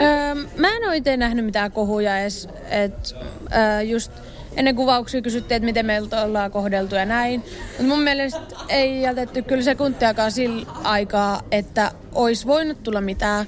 Öö, 0.00 0.34
mä 0.56 0.68
en 0.68 0.94
itse 0.94 1.16
nähnyt 1.16 1.44
mitään 1.44 1.72
kohuja 1.72 2.18
edes, 2.18 2.48
että 2.70 3.14
öö, 3.56 3.82
just 3.82 4.12
ennen 4.56 4.76
kuvauksia 4.76 5.22
kysyttiin, 5.22 5.56
että 5.56 5.64
miten 5.64 5.86
meiltä 5.86 6.22
ollaan 6.22 6.50
kohdeltu 6.50 6.94
ja 6.94 7.04
näin. 7.04 7.44
Mutta 7.68 7.82
mun 7.82 8.02
mielestä 8.02 8.40
ei 8.68 9.02
jätetty 9.02 9.42
kyllä 9.42 9.62
sekuntiakaan 9.62 10.32
sillä 10.32 10.66
aikaa, 10.84 11.42
että 11.50 11.92
olisi 12.12 12.46
voinut 12.46 12.82
tulla 12.82 13.00
mitään. 13.00 13.46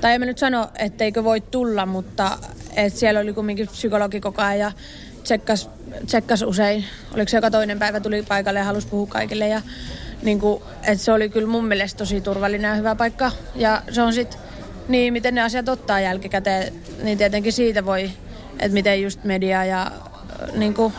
Tai 0.00 0.12
en 0.12 0.20
mä 0.20 0.26
nyt 0.26 0.38
sano, 0.38 0.68
etteikö 0.78 1.24
voi 1.24 1.40
tulla, 1.40 1.86
mutta 1.86 2.38
Et 2.76 2.96
siellä 2.96 3.20
oli 3.20 3.32
kumminkin 3.32 3.68
psykologi 3.68 4.20
koko 4.20 4.42
ajan 4.42 4.58
ja 4.58 4.72
tsekkas, 5.22 5.70
tsekkas 6.06 6.42
usein. 6.42 6.84
Oliko 7.14 7.28
se 7.28 7.36
joka 7.36 7.50
toinen 7.50 7.78
päivä 7.78 8.00
tuli 8.00 8.22
paikalle 8.22 8.58
ja 8.58 8.64
halusi 8.64 8.86
puhua 8.86 9.06
kaikille. 9.06 9.48
Ja 9.48 9.62
niin 10.22 10.40
kuin, 10.40 10.62
et 10.82 11.00
se 11.00 11.12
oli 11.12 11.28
kyllä 11.28 11.48
mun 11.48 11.64
mielestä 11.64 11.98
tosi 11.98 12.20
turvallinen 12.20 12.68
ja 12.68 12.74
hyvä 12.74 12.94
paikka. 12.94 13.32
Ja 13.54 13.82
se 13.90 14.02
on 14.02 14.12
sitten 14.12 14.40
niin, 14.88 15.12
miten 15.12 15.34
ne 15.34 15.42
asiat 15.42 15.68
ottaa 15.68 16.00
jälkikäteen, 16.00 16.72
niin 17.02 17.18
tietenkin 17.18 17.52
siitä 17.52 17.86
voi, 17.86 18.10
että 18.52 18.74
miten 18.74 19.02
just 19.02 19.24
media 19.24 19.64
ja 19.64 19.92
niin 20.54 20.74
kuin, 20.74 20.92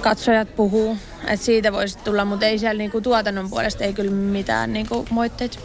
katsojat 0.00 0.56
puhuu. 0.56 0.96
Että 1.26 1.46
siitä 1.46 1.72
voisi 1.72 1.98
tulla, 1.98 2.24
mutta 2.24 2.46
ei 2.46 2.58
siellä 2.58 2.78
niin 2.78 2.90
kuin, 2.90 3.04
tuotannon 3.04 3.50
puolesta 3.50 3.84
ei 3.84 3.92
kyllä 3.92 4.10
mitään 4.10 4.72
niin 4.72 4.88
kuin, 4.88 5.06
moitteita. 5.10 5.58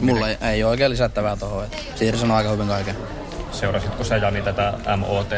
Mulla 0.00 0.28
ei, 0.28 0.36
ei 0.42 0.64
ole 0.64 0.70
oikein 0.70 0.90
lisättävää 0.90 1.36
tuohon. 1.36 1.66
Siiri 1.94 2.18
sanoo 2.18 2.36
aika 2.36 2.50
hyvin 2.50 2.68
kaiken. 2.68 2.96
Seurasitko 3.52 4.04
sä 4.04 4.16
Jani 4.16 4.42
tätä 4.42 4.72
MOT 4.96 5.28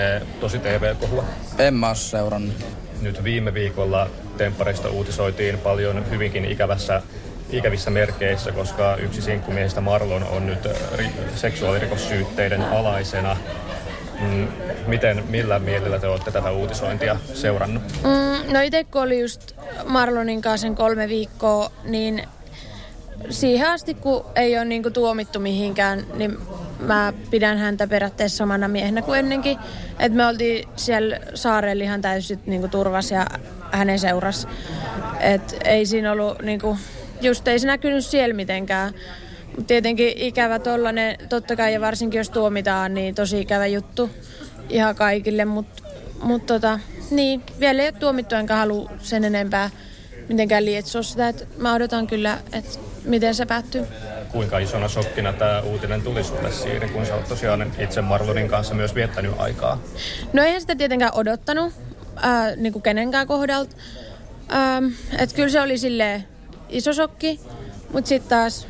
tosi 0.41 0.59
TV-kohua? 0.59 1.25
En 1.59 1.75
mä 1.75 1.89
oo 1.89 1.95
seurannut. 1.95 2.55
Nyt 3.01 3.25
viime 3.25 3.55
viikolla 3.55 4.11
Tempparista 4.37 4.89
uutisoitiin 4.89 5.59
paljon 5.59 6.11
hyvinkin 6.11 6.45
ikävässä 6.45 7.03
ikävissä 7.53 7.91
merkeissä, 7.91 8.53
koska 8.53 8.97
yksi 8.97 9.23
sinkkumiehistä 9.23 9.81
Marlon 9.81 10.25
on 10.25 10.47
nyt 10.47 10.65
ri- 10.97 11.37
seksuaalirikossyytteiden 11.37 12.63
alaisena. 12.63 13.37
Mm, 14.23 14.49
Miten, 14.87 15.25
millä 15.29 15.59
mielellä 15.59 15.99
te 15.99 16.07
olette 16.07 16.31
tätä 16.31 16.51
uutisointia 16.51 17.17
seurannut? 17.35 17.83
Mm, 17.83 18.53
no 18.53 18.61
itse 18.61 18.85
kun 18.85 19.03
oli 19.03 19.21
just 19.21 19.53
Marlonin 19.85 20.43
kanssa 20.43 20.63
sen 20.67 20.75
kolme 20.75 21.09
viikkoa, 21.09 21.73
niin 21.85 22.23
siihen 23.31 23.71
asti 23.71 23.95
kun 23.95 24.25
ei 24.37 24.57
ole 24.57 24.65
niinku 24.65 24.91
tuomittu 24.91 25.41
mihinkään, 25.41 26.07
niin 26.15 26.39
mä 26.81 27.13
pidän 27.31 27.59
häntä 27.59 27.87
periaatteessa 27.87 28.37
samana 28.37 28.69
miehenä 28.69 29.03
kuin 29.03 29.19
ennenkin. 29.19 29.59
Et 29.99 30.13
me 30.13 30.27
oltiin 30.27 30.69
siellä 30.77 31.19
saarella 31.35 31.85
ihan 31.85 32.01
täysin 32.01 32.41
niinku 32.47 32.69
turvas 32.69 33.11
ja 33.11 33.27
hänen 33.73 33.99
seuras. 33.99 34.49
Et 35.21 35.57
ei 35.65 35.87
siinä 35.87 36.13
ollut 36.13 36.43
niinku, 36.43 36.79
just 37.21 37.49
ei 37.49 37.59
se 37.59 37.67
näkynyt 37.67 38.05
siellä 38.05 38.35
mitenkään. 38.35 38.95
Tietenkin 39.67 40.13
ikävä 40.17 40.59
tollanen, 40.59 41.19
totta 41.29 41.57
kai 41.57 41.73
ja 41.73 41.81
varsinkin 41.81 42.19
jos 42.19 42.31
tuomitaan, 42.31 42.95
niin 42.95 43.15
tosi 43.15 43.41
ikävä 43.41 43.67
juttu 43.67 44.11
ihan 44.69 44.95
kaikille, 44.95 45.45
mutta 45.45 45.83
mut 46.23 46.47
tota, 46.47 46.81
niin, 47.11 47.43
vielä 47.61 47.83
ei 47.83 47.89
ole 47.89 47.99
tuomittu 48.01 48.35
enkä 48.35 48.57
halua 48.57 48.91
sen 48.99 49.25
enempää 49.25 49.71
mitenkään 50.29 50.65
lietsoa 50.65 51.03
sitä, 51.03 51.29
että 51.29 51.45
mä 51.59 51.75
odotan 51.75 52.07
kyllä, 52.07 52.39
että 52.53 52.79
miten 53.05 53.35
se 53.35 53.47
päättyy. 53.47 53.87
Kuinka 54.33 54.59
isona 54.59 54.89
shokkina 54.89 55.33
tämä 55.33 55.61
uutinen 55.61 56.03
tuli 56.03 56.25
sulle 56.25 56.53
Siiri, 56.53 56.89
kun 56.89 57.07
sä 57.07 57.15
oot 57.15 57.29
tosiaan 57.29 57.73
itse 57.79 58.01
Marlonin 58.01 58.49
kanssa 58.49 58.75
myös 58.75 58.95
viettänyt 58.95 59.33
aikaa? 59.39 59.83
No 60.33 60.43
eihän 60.43 60.61
sitä 60.61 60.75
tietenkään 60.77 61.15
odottanut, 61.15 61.73
ää, 62.17 62.57
niin 62.57 62.73
kuin 62.73 62.83
kenenkään 62.83 63.27
kohdalta. 63.27 63.77
Ähm, 64.53 64.87
että 65.19 65.37
kyllä 65.37 65.49
se 65.49 65.61
oli 65.61 65.79
sille 65.79 66.25
iso 66.69 66.93
shokki, 66.93 67.41
mutta 67.93 68.09
sitten 68.09 68.29
taas 68.29 68.67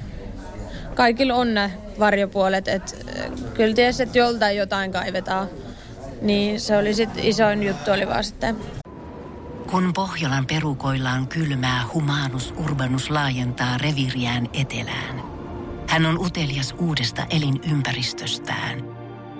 kaikilla 0.95 1.35
on 1.35 1.55
ne 1.55 1.73
varjopuolet, 1.99 2.69
että 2.69 2.93
kyllä 3.55 3.75
tiesi, 3.75 4.03
että 4.03 4.19
joltain 4.19 4.57
jotain 4.57 4.93
kaivetaan. 4.93 5.49
Niin 6.23 6.61
se 6.61 6.77
oli 6.77 6.95
sitten 6.95 7.25
isoin 7.25 7.63
juttu 7.63 7.91
oli 7.91 8.09
vaan 8.09 8.25
sitten 8.25 8.57
Kun 9.71 9.93
Pohjolan 9.93 10.47
perukoillaan 10.47 11.27
kylmää, 11.27 11.85
Humanus 11.95 12.55
Urbanus 12.57 13.11
laajentaa 13.11 13.79
reviriään 13.79 14.49
etelään. 14.53 15.23
Hän 15.89 16.07
on 16.07 16.19
utelias 16.19 16.75
uudesta 16.79 17.27
elinympäristöstään. 17.31 18.83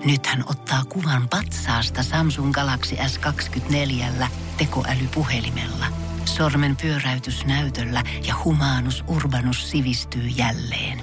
Nyt 0.05 0.25
hän 0.25 0.43
ottaa 0.49 0.83
kuvan 0.89 1.29
patsaasta 1.29 2.03
Samsung 2.03 2.51
Galaxy 2.51 2.95
S24 2.95 4.25
tekoälypuhelimella. 4.57 5.85
Sormen 6.25 6.75
pyöräytys 6.81 7.45
näytöllä 7.45 8.03
ja 8.27 8.35
Humanus 8.43 9.03
Urbanus 9.07 9.71
sivistyy 9.71 10.27
jälleen. 10.27 11.02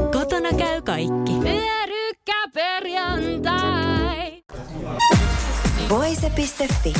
Kotona 0.51 0.69
käy 0.69 0.81
kaikki. 0.81 1.31
Pyörykkäperjantai. 1.43 4.43
Voise.fi. 5.89 6.93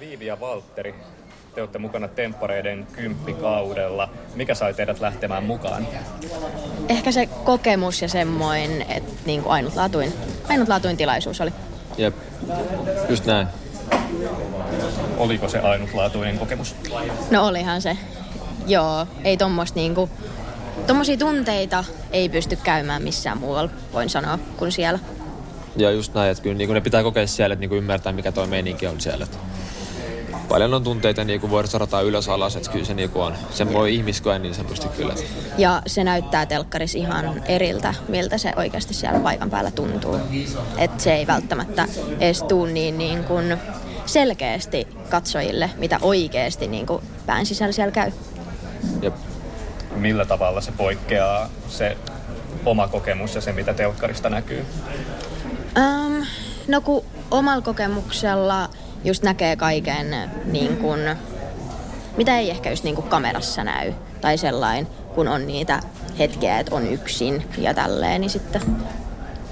Viivi 0.00 0.26
ja 0.26 0.40
Valtteri, 0.40 0.94
te 1.54 1.60
olette 1.60 1.78
mukana 1.78 2.08
Temppareiden 2.08 2.86
kymppikaudella. 2.92 4.08
Mikä 4.34 4.54
sai 4.54 4.74
teidät 4.74 5.00
lähtemään 5.00 5.44
mukaan? 5.44 5.86
Ehkä 6.88 7.12
se 7.12 7.26
kokemus 7.26 8.02
ja 8.02 8.08
semmoinen, 8.08 8.82
että 8.82 9.12
niin 9.26 9.42
kuin 9.42 9.52
ainutlaatuin, 9.52 10.12
ainutlaatuin 10.48 10.96
tilaisuus 10.96 11.40
oli. 11.40 11.52
Jep, 11.96 12.14
just 13.08 13.26
näin. 13.26 13.48
Oliko 15.16 15.48
se 15.48 15.58
ainutlaatuinen 15.58 16.38
kokemus? 16.38 16.74
No 17.30 17.46
olihan 17.46 17.82
se. 17.82 17.96
Joo, 18.66 19.06
ei 19.24 19.36
tommoista 19.36 19.76
niinku, 19.76 20.10
tommosia 20.86 21.16
tunteita 21.16 21.84
ei 22.12 22.28
pysty 22.28 22.56
käymään 22.56 23.02
missään 23.02 23.38
muualla, 23.38 23.70
voin 23.92 24.10
sanoa, 24.10 24.38
kuin 24.56 24.72
siellä. 24.72 24.98
Ja 25.76 25.90
just 25.90 26.14
näin, 26.14 26.30
että 26.30 26.42
kyllä 26.42 26.56
niin 26.56 26.74
ne 26.74 26.80
pitää 26.80 27.02
kokea 27.02 27.26
siellä, 27.26 27.52
että 27.52 27.60
niin 27.60 27.78
ymmärtää, 27.78 28.12
mikä 28.12 28.32
toi 28.32 28.46
meininki 28.46 28.86
on 28.86 29.00
siellä. 29.00 29.24
Että 29.24 29.36
paljon 30.48 30.74
on 30.74 30.84
tunteita 30.84 31.24
niin 31.24 31.40
kuin 31.40 31.50
vuodessa 31.50 31.78
rataa 31.78 32.00
ylös 32.00 32.28
alas, 32.28 32.56
että 32.56 32.70
kyllä 32.70 32.84
se 32.84 32.94
niin 32.94 33.10
on, 33.14 33.34
sen 33.50 33.72
voi 33.72 33.94
ihmiskoen 33.94 34.42
niin 34.42 34.54
sanotusti 34.54 34.88
kyllä. 34.88 35.14
Ja 35.58 35.82
se 35.86 36.04
näyttää 36.04 36.46
telkkaris 36.46 36.94
ihan 36.94 37.42
eriltä, 37.44 37.94
miltä 38.08 38.38
se 38.38 38.52
oikeasti 38.56 38.94
siellä 38.94 39.20
paikan 39.20 39.50
päällä 39.50 39.70
tuntuu. 39.70 40.16
Että 40.78 41.02
se 41.02 41.14
ei 41.14 41.26
välttämättä 41.26 41.88
edes 42.20 42.42
tuu 42.42 42.66
niin, 42.66 42.98
niin 42.98 43.24
kuin 43.24 43.56
selkeästi 44.06 44.88
katsojille, 45.08 45.70
mitä 45.76 45.98
oikeasti 46.02 46.68
niin 46.68 46.86
kuin 46.86 47.02
pään 47.26 47.46
sisällä 47.46 47.72
siellä 47.72 47.92
käy. 47.92 48.12
Jep. 49.02 49.14
Millä 49.96 50.24
tavalla 50.24 50.60
se 50.60 50.72
poikkeaa 50.72 51.48
se 51.68 51.96
oma 52.64 52.88
kokemus 52.88 53.34
ja 53.34 53.40
se, 53.40 53.52
mitä 53.52 53.74
telkkarista 53.74 54.30
näkyy? 54.30 54.66
Um, 55.76 56.26
no 56.68 56.80
kun 56.80 57.04
omalla 57.30 57.62
kokemuksella 57.62 58.68
just 59.04 59.22
näkee 59.22 59.56
kaiken 59.56 60.30
niin 60.44 60.76
kun, 60.76 60.98
mitä 62.16 62.38
ei 62.38 62.50
ehkä 62.50 62.70
just 62.70 62.84
niin 62.84 62.94
kuin 62.94 63.08
kamerassa 63.08 63.64
näy. 63.64 63.92
Tai 64.20 64.38
sellainen, 64.38 64.86
kun 65.14 65.28
on 65.28 65.46
niitä 65.46 65.80
hetkiä, 66.18 66.58
että 66.58 66.74
on 66.74 66.86
yksin 66.86 67.44
ja 67.58 67.74
tälleen, 67.74 68.20
niin 68.20 68.30
sitten 68.30 68.62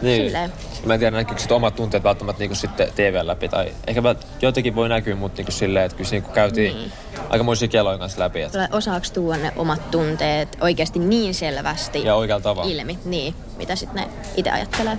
Niin. 0.05 0.25
silleen. 0.25 0.53
Mä 0.87 0.95
en 0.95 1.01
tiedä, 1.01 1.17
näkyykö 1.17 1.43
sit 1.43 1.53
omat 1.53 1.75
tunteet 1.77 2.05
välttämättä 2.05 2.41
niinku 2.41 2.55
sitten 2.55 2.93
TVn 2.95 3.27
läpi. 3.27 3.49
Tai 3.49 3.73
ehkä 3.87 4.03
jotenkin 4.43 4.75
voi 4.75 4.89
näkyä, 4.89 5.15
mutta 5.15 5.37
niinku 5.39 5.53
silleen, 5.53 5.85
että 5.85 5.97
kyllä 5.99 6.11
niinku 6.11 6.31
käytiin 6.33 6.75
Niin. 6.77 6.93
aikamoisia 7.29 7.69
kelojen 7.69 7.99
kanssa 8.01 8.21
läpi. 8.21 8.43
Et. 8.43 8.53
Tulee 8.53 8.69
osaako 8.73 9.07
tuoda 9.15 9.39
ne 9.43 9.53
omat 9.57 9.91
tunteet 9.91 10.59
oikeasti 10.61 10.99
niin 10.99 11.35
selvästi 11.35 12.05
Ja 12.05 12.15
oikealla 12.15 12.43
tavalla. 12.43 12.71
ilmi, 12.73 12.99
niin, 13.05 13.35
mitä 13.57 13.77
sitten 13.77 14.03
ne 14.03 14.09
itse 14.37 14.51
ajattelee. 14.51 14.99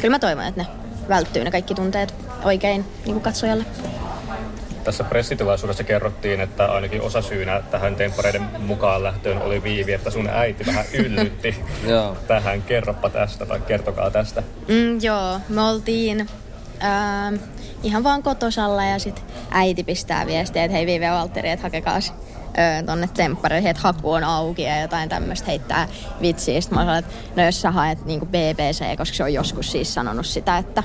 Kyllä 0.00 0.10
mä 0.14 0.18
toivon, 0.18 0.44
että 0.44 0.60
ne 0.60 0.66
välttyy 1.08 1.44
ne 1.44 1.50
kaikki 1.50 1.74
tunteet 1.74 2.14
oikein 2.44 2.84
niin 3.04 3.14
kuin 3.14 3.22
katsojalle. 3.22 3.64
Tässä 4.84 5.04
pressitilaisuudessa 5.04 5.84
kerrottiin, 5.84 6.40
että 6.40 6.64
ainakin 6.66 7.02
osa 7.02 7.22
syynä 7.22 7.62
tähän 7.70 7.96
temppareiden 7.96 8.42
mukaan 8.58 9.02
lähtöön 9.02 9.42
oli 9.42 9.62
Viivi, 9.62 9.92
että 9.92 10.10
sun 10.10 10.28
äiti 10.32 10.66
vähän 10.66 10.84
yllytti 10.92 11.56
Joo. 11.86 12.16
tähän. 12.26 12.62
Kerropa 12.62 13.10
tästä 13.10 13.46
tai 13.46 13.60
kertokaa 13.60 14.10
tästä. 14.10 14.42
Mm, 14.68 14.98
joo, 15.02 15.40
me 15.48 15.62
oltiin 15.62 16.28
ää, 16.80 17.32
ihan 17.82 18.04
vaan 18.04 18.22
kotosalla 18.22 18.84
ja 18.84 18.98
sit 18.98 19.22
äiti 19.50 19.84
pistää 19.84 20.26
viestiä, 20.26 20.64
että 20.64 20.76
hei 20.76 20.86
Viive 20.86 21.04
ja 21.04 21.12
Valtteri, 21.12 21.48
että 21.50 21.62
hakekaas 21.62 22.14
öö, 22.58 22.82
tonne 22.86 23.08
temppareihin, 23.14 23.70
että 23.70 23.82
haku 23.82 24.12
on 24.12 24.24
auki 24.24 24.62
ja 24.62 24.80
jotain 24.80 25.08
tämmöistä 25.08 25.46
heittää 25.46 25.88
vitsiä. 26.22 26.60
Sitten 26.60 26.78
mä 26.78 26.82
sanoin, 26.84 26.98
että 26.98 27.14
no 27.36 27.46
jos 27.46 27.62
sä 27.62 27.70
haet 27.70 28.04
niin 28.04 28.20
BBC, 28.20 28.96
koska 28.96 29.16
se 29.16 29.22
on 29.22 29.34
joskus 29.34 29.72
siis 29.72 29.94
sanonut 29.94 30.26
sitä, 30.26 30.58
että 30.58 30.82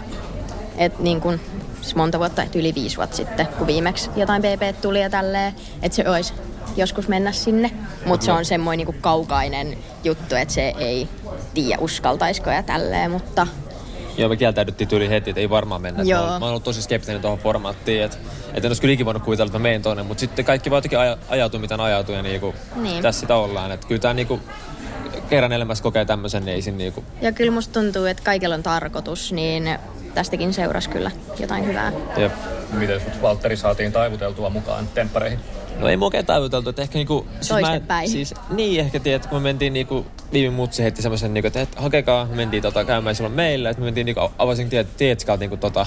et 0.77 0.99
niin 0.99 1.21
kuin, 1.21 1.41
siis 1.81 1.95
monta 1.95 2.19
vuotta, 2.19 2.43
että 2.43 2.59
yli 2.59 2.75
viisi 2.75 2.97
vuotta 2.97 3.15
sitten, 3.15 3.47
kun 3.47 3.67
viimeksi 3.67 4.09
jotain 4.15 4.41
BP 4.41 4.81
tuli 4.81 5.01
ja 5.01 5.09
tälleen, 5.09 5.53
että 5.81 5.95
se 5.95 6.09
olisi 6.09 6.33
joskus 6.75 7.07
mennä 7.07 7.31
sinne. 7.31 7.71
Mutta 8.05 8.25
se 8.25 8.31
on 8.31 8.45
semmoinen 8.45 8.77
niin 8.77 8.85
kuin 8.85 9.01
kaukainen 9.01 9.77
juttu, 10.03 10.35
että 10.35 10.53
se 10.53 10.73
ei 10.77 11.07
tiedä 11.53 11.77
uskaltaisiko 11.81 12.49
ja 12.49 12.63
tälleen, 12.63 13.11
mutta 13.11 13.47
Joo, 14.17 14.29
me 14.29 14.37
kieltäydyttiin 14.37 14.87
tyyli 14.87 15.09
heti, 15.09 15.29
että 15.29 15.39
ei 15.39 15.49
varmaan 15.49 15.81
mennä. 15.81 16.03
Joo. 16.03 16.21
Mä, 16.25 16.31
oon, 16.31 16.39
mä 16.39 16.45
oon 16.45 16.49
ollut 16.51 16.63
tosi 16.63 16.81
skeptinen 16.81 17.21
tuohon 17.21 17.39
formaattiin, 17.39 18.03
että, 18.03 18.17
että 18.47 18.59
en 18.59 18.65
olisi 18.69 18.81
kyllä 18.81 18.93
ikinä 18.93 19.05
voinut 19.05 19.23
kuvitella, 19.23 19.47
että 19.47 19.59
mä 19.59 19.63
menen 19.63 19.81
tonne, 19.81 20.03
mutta 20.03 20.19
sitten 20.19 20.45
kaikki 20.45 20.69
vaan 20.69 20.77
jotenkin 20.77 20.99
aja, 20.99 21.17
ajautuu, 21.29 21.59
mitä 21.59 21.83
ajautuu 21.83 22.15
ja 22.15 22.21
niinku, 22.21 22.55
Niin. 22.75 23.01
tässä 23.01 23.19
sitä 23.21 23.35
ollaan. 23.35 23.71
Että 23.71 23.87
kyllä 23.87 24.01
tämä 24.01 24.13
niinku, 24.13 24.39
kerran 25.29 25.51
elämässä 25.51 25.83
kokee 25.83 26.05
tämmöisen, 26.05 26.45
niin 26.45 26.55
ei 26.55 26.61
siinä 26.61 26.77
niinku, 26.77 27.03
Ja 27.21 27.31
kyllä 27.31 27.51
musta 27.51 27.79
tuntuu, 27.79 28.05
että 28.05 28.23
kaikilla 28.23 28.55
on 28.55 28.63
tarkoitus, 28.63 29.31
niin 29.31 29.79
tästäkin 30.13 30.53
seurasi 30.53 30.89
kyllä 30.89 31.11
jotain 31.39 31.65
hyvää. 31.65 31.91
jep. 32.17 32.31
Miten 32.73 33.01
sut 33.01 33.21
Valtteri 33.21 33.57
saatiin 33.57 33.91
taivuteltua 33.91 34.49
mukaan 34.49 34.87
temppareihin? 34.93 35.39
No 35.79 35.87
ei 35.87 35.97
mua 35.97 36.11
taivuteltu, 36.25 36.69
että 36.69 36.81
ehkä 36.81 36.97
niinku... 36.97 37.27
Toistepäin. 37.47 38.09
Siis, 38.09 38.33
niin, 38.49 38.79
ehkä 38.79 38.99
tiedät, 38.99 39.25
kun 39.25 39.37
me 39.37 39.43
mentiin 39.43 39.73
niinku, 39.73 40.05
Viivi 40.33 40.49
Mutsi 40.49 40.83
heitti 40.83 41.01
semmoisen 41.01 41.33
niinku, 41.33 41.47
että 41.47 41.61
et, 41.61 41.75
hakekaa, 41.75 42.25
me 42.25 42.35
mentiin 42.35 42.63
tota, 42.63 42.85
käymään 42.85 43.15
silloin 43.15 43.35
meillä, 43.35 43.69
että 43.69 43.81
me 43.81 43.85
mentiin 43.85 44.05
niinku, 44.05 44.31
avasin 44.37 44.69
tiet, 44.69 44.97
Tietskalta 44.97 45.39
niinku 45.39 45.57
tota, 45.57 45.85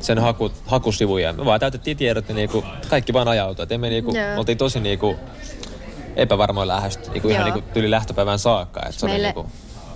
sen 0.00 0.18
haku, 0.18 0.50
hakusivuja. 0.66 1.32
Me 1.32 1.44
vaan 1.44 1.60
täytettiin 1.60 1.96
tiedot 1.96 2.28
ja 2.28 2.34
niinku, 2.34 2.64
kaikki 2.88 3.12
vaan 3.12 3.28
ajautui. 3.28 3.62
Et 3.62 3.72
emme 3.72 3.88
niinku, 3.88 4.12
me 4.12 4.38
oltiin 4.38 4.58
tosi 4.58 4.80
niinku, 4.80 5.16
epävarmoilla 6.16 6.74
lähdöstä, 6.74 7.10
niinku, 7.10 7.28
ihan 7.28 7.44
niinku, 7.44 7.60
tyli 7.74 7.90
lähtöpäivän 7.90 8.38
saakka. 8.38 8.80
Et 8.88 8.94
se 8.94 9.06
oli 9.06 9.12
Meille, 9.12 9.26
niinku, 9.26 9.46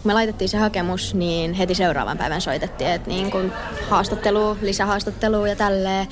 kun 0.03 0.09
me 0.09 0.15
laitettiin 0.15 0.49
se 0.49 0.59
hakemus, 0.59 1.15
niin 1.15 1.55
heti 1.55 1.75
seuraavan 1.75 2.19
päivän 2.19 2.41
soitettiin, 2.41 2.91
että 2.91 3.09
niin 3.09 3.31
kuin 3.31 3.53
haastattelu, 3.91 4.57
lisähaastattelu 4.63 5.47
ja 5.47 5.57
tälleen. 5.57 6.07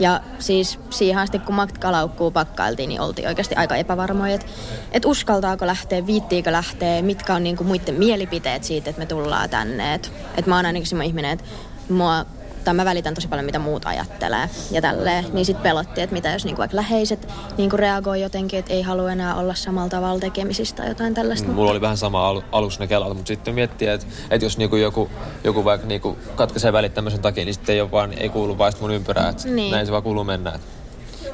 Ja 0.00 0.20
siis 0.38 0.78
siihen 0.90 1.18
asti, 1.18 1.38
kun 1.38 1.54
matkalaukkuu 1.54 2.30
pakkailtiin, 2.30 2.88
niin 2.88 3.00
oltiin 3.00 3.28
oikeasti 3.28 3.54
aika 3.54 3.76
epävarmoja, 3.76 4.34
että, 4.34 4.46
että 4.92 5.08
uskaltaako 5.08 5.66
lähteä, 5.66 6.06
viittiikö 6.06 6.52
lähteä, 6.52 7.02
mitkä 7.02 7.34
on 7.34 7.44
niin 7.44 7.56
kuin 7.56 7.66
muiden 7.66 7.94
mielipiteet 7.94 8.64
siitä, 8.64 8.90
että 8.90 9.00
me 9.00 9.06
tullaan 9.06 9.50
tänne. 9.50 9.94
Että, 9.94 10.08
että 10.36 10.50
mä 10.50 10.56
oon 10.56 10.66
ainakin 10.66 10.86
semmoinen 10.86 11.08
ihminen, 11.08 11.30
että 11.30 11.44
mua 11.88 12.26
tai 12.64 12.74
mä 12.74 12.84
välitän 12.84 13.14
tosi 13.14 13.28
paljon, 13.28 13.44
mitä 13.44 13.58
muut 13.58 13.86
ajattelee 13.86 14.48
ja 14.70 14.82
tälleen, 14.82 15.24
niin 15.32 15.46
sitten 15.46 15.62
pelotti, 15.62 16.00
että 16.00 16.14
mitä 16.14 16.32
jos 16.32 16.44
niinku 16.44 16.58
vaikka 16.58 16.76
läheiset 16.76 17.28
niinku 17.56 17.76
reagoi 17.76 18.20
jotenkin, 18.20 18.58
että 18.58 18.72
ei 18.72 18.82
halua 18.82 19.12
enää 19.12 19.34
olla 19.34 19.54
samalla 19.54 19.88
tavalla 19.88 20.20
tekemisistä 20.20 20.76
tai 20.76 20.88
jotain 20.90 21.14
tällaista. 21.14 21.48
Mulla 21.48 21.70
oli 21.70 21.80
vähän 21.80 21.96
sama 21.96 22.28
al- 22.28 22.42
aluksi 22.52 22.80
ne 22.80 22.86
kelat, 22.86 23.08
mutta 23.16 23.28
sitten 23.28 23.54
miettii, 23.54 23.88
että, 23.88 24.06
että 24.30 24.46
jos 24.46 24.58
niinku 24.58 24.76
joku, 24.76 25.10
joku 25.44 25.64
vaikka 25.64 25.86
niinku 25.86 26.18
katkaisee 26.36 26.72
välit 26.72 26.94
tämmöisen 26.94 27.20
takia, 27.22 27.44
niin 27.44 27.54
sitten 27.54 27.74
ei, 27.74 27.80
ole 27.80 27.90
vaan, 27.90 28.12
ei 28.12 28.28
kuulu 28.28 28.58
vaan 28.58 28.72
mun 28.80 28.90
ympyrää. 28.90 29.28
Että 29.28 29.48
Niin. 29.48 29.70
Näin 29.70 29.86
se 29.86 29.92
vaan 29.92 30.02
kuuluu 30.02 30.24
mennä. 30.24 30.52
Et 30.54 30.60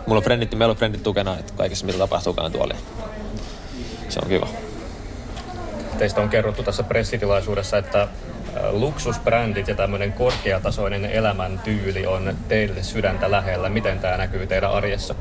mulla 0.07 0.19
on 0.19 0.25
frendit, 0.25 0.55
meillä 0.55 0.73
on 0.73 0.77
frendit 0.79 1.03
tukena, 1.03 1.39
että 1.39 1.53
kaikessa 1.57 1.87
mitä 1.87 1.99
tapahtuukaan 1.99 2.53
tuolla. 2.53 2.75
Se 4.09 4.21
on 4.23 4.29
kiva. 4.29 4.49
Teistä 5.99 6.21
on 6.21 6.29
kerrottu 6.29 6.63
tässä 6.63 6.83
pressitilaisuudessa, 6.83 7.79
että 7.79 8.09
luksusbrändit 8.71 9.69
ja 9.69 9.75
tämmöinen 9.75 10.13
korkeatasoinen 10.13 11.05
elämäntyyli 11.05 12.07
on 12.07 12.37
teille 12.49 12.83
sydäntä 12.83 13.31
lähellä. 13.31 13.69
Miten 13.69 13.99
tämä 13.99 14.17
näkyy 14.17 14.47
teidän 14.47 14.73
arjessa? 14.73 15.15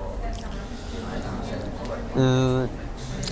Mm, 2.16 2.70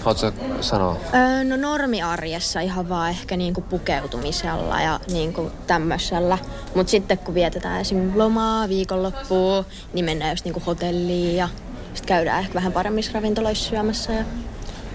haluatko 0.04 0.32
sanoa? 0.62 0.98
Öö, 1.14 1.44
no 1.44 1.58
normiarjessa 1.58 2.60
ihan 2.60 2.90
vaan 2.90 3.10
ehkä 3.10 3.38
niinku 3.38 3.62
pukeutumisella 3.62 4.82
ja 4.82 5.00
niinku 5.12 5.52
tämmöisellä. 5.68 6.38
Mutta 6.76 6.92
sitten 6.92 7.18
kun 7.18 7.34
vietetään 7.34 7.82
esim. 7.82 8.12
lomaa, 8.16 8.70
viikonloppua, 8.70 9.66
niin 9.94 10.06
mennään 10.06 10.32
just 10.32 10.46
niinku 10.46 10.62
hotelliin 10.66 11.36
ja 11.36 11.50
sitten 11.94 12.08
käydään 12.08 12.40
ehkä 12.40 12.54
vähän 12.54 12.74
paremmissa 12.74 13.12
ravintoloissa 13.14 13.70
syömässä. 13.70 14.14
Ja... 14.14 14.24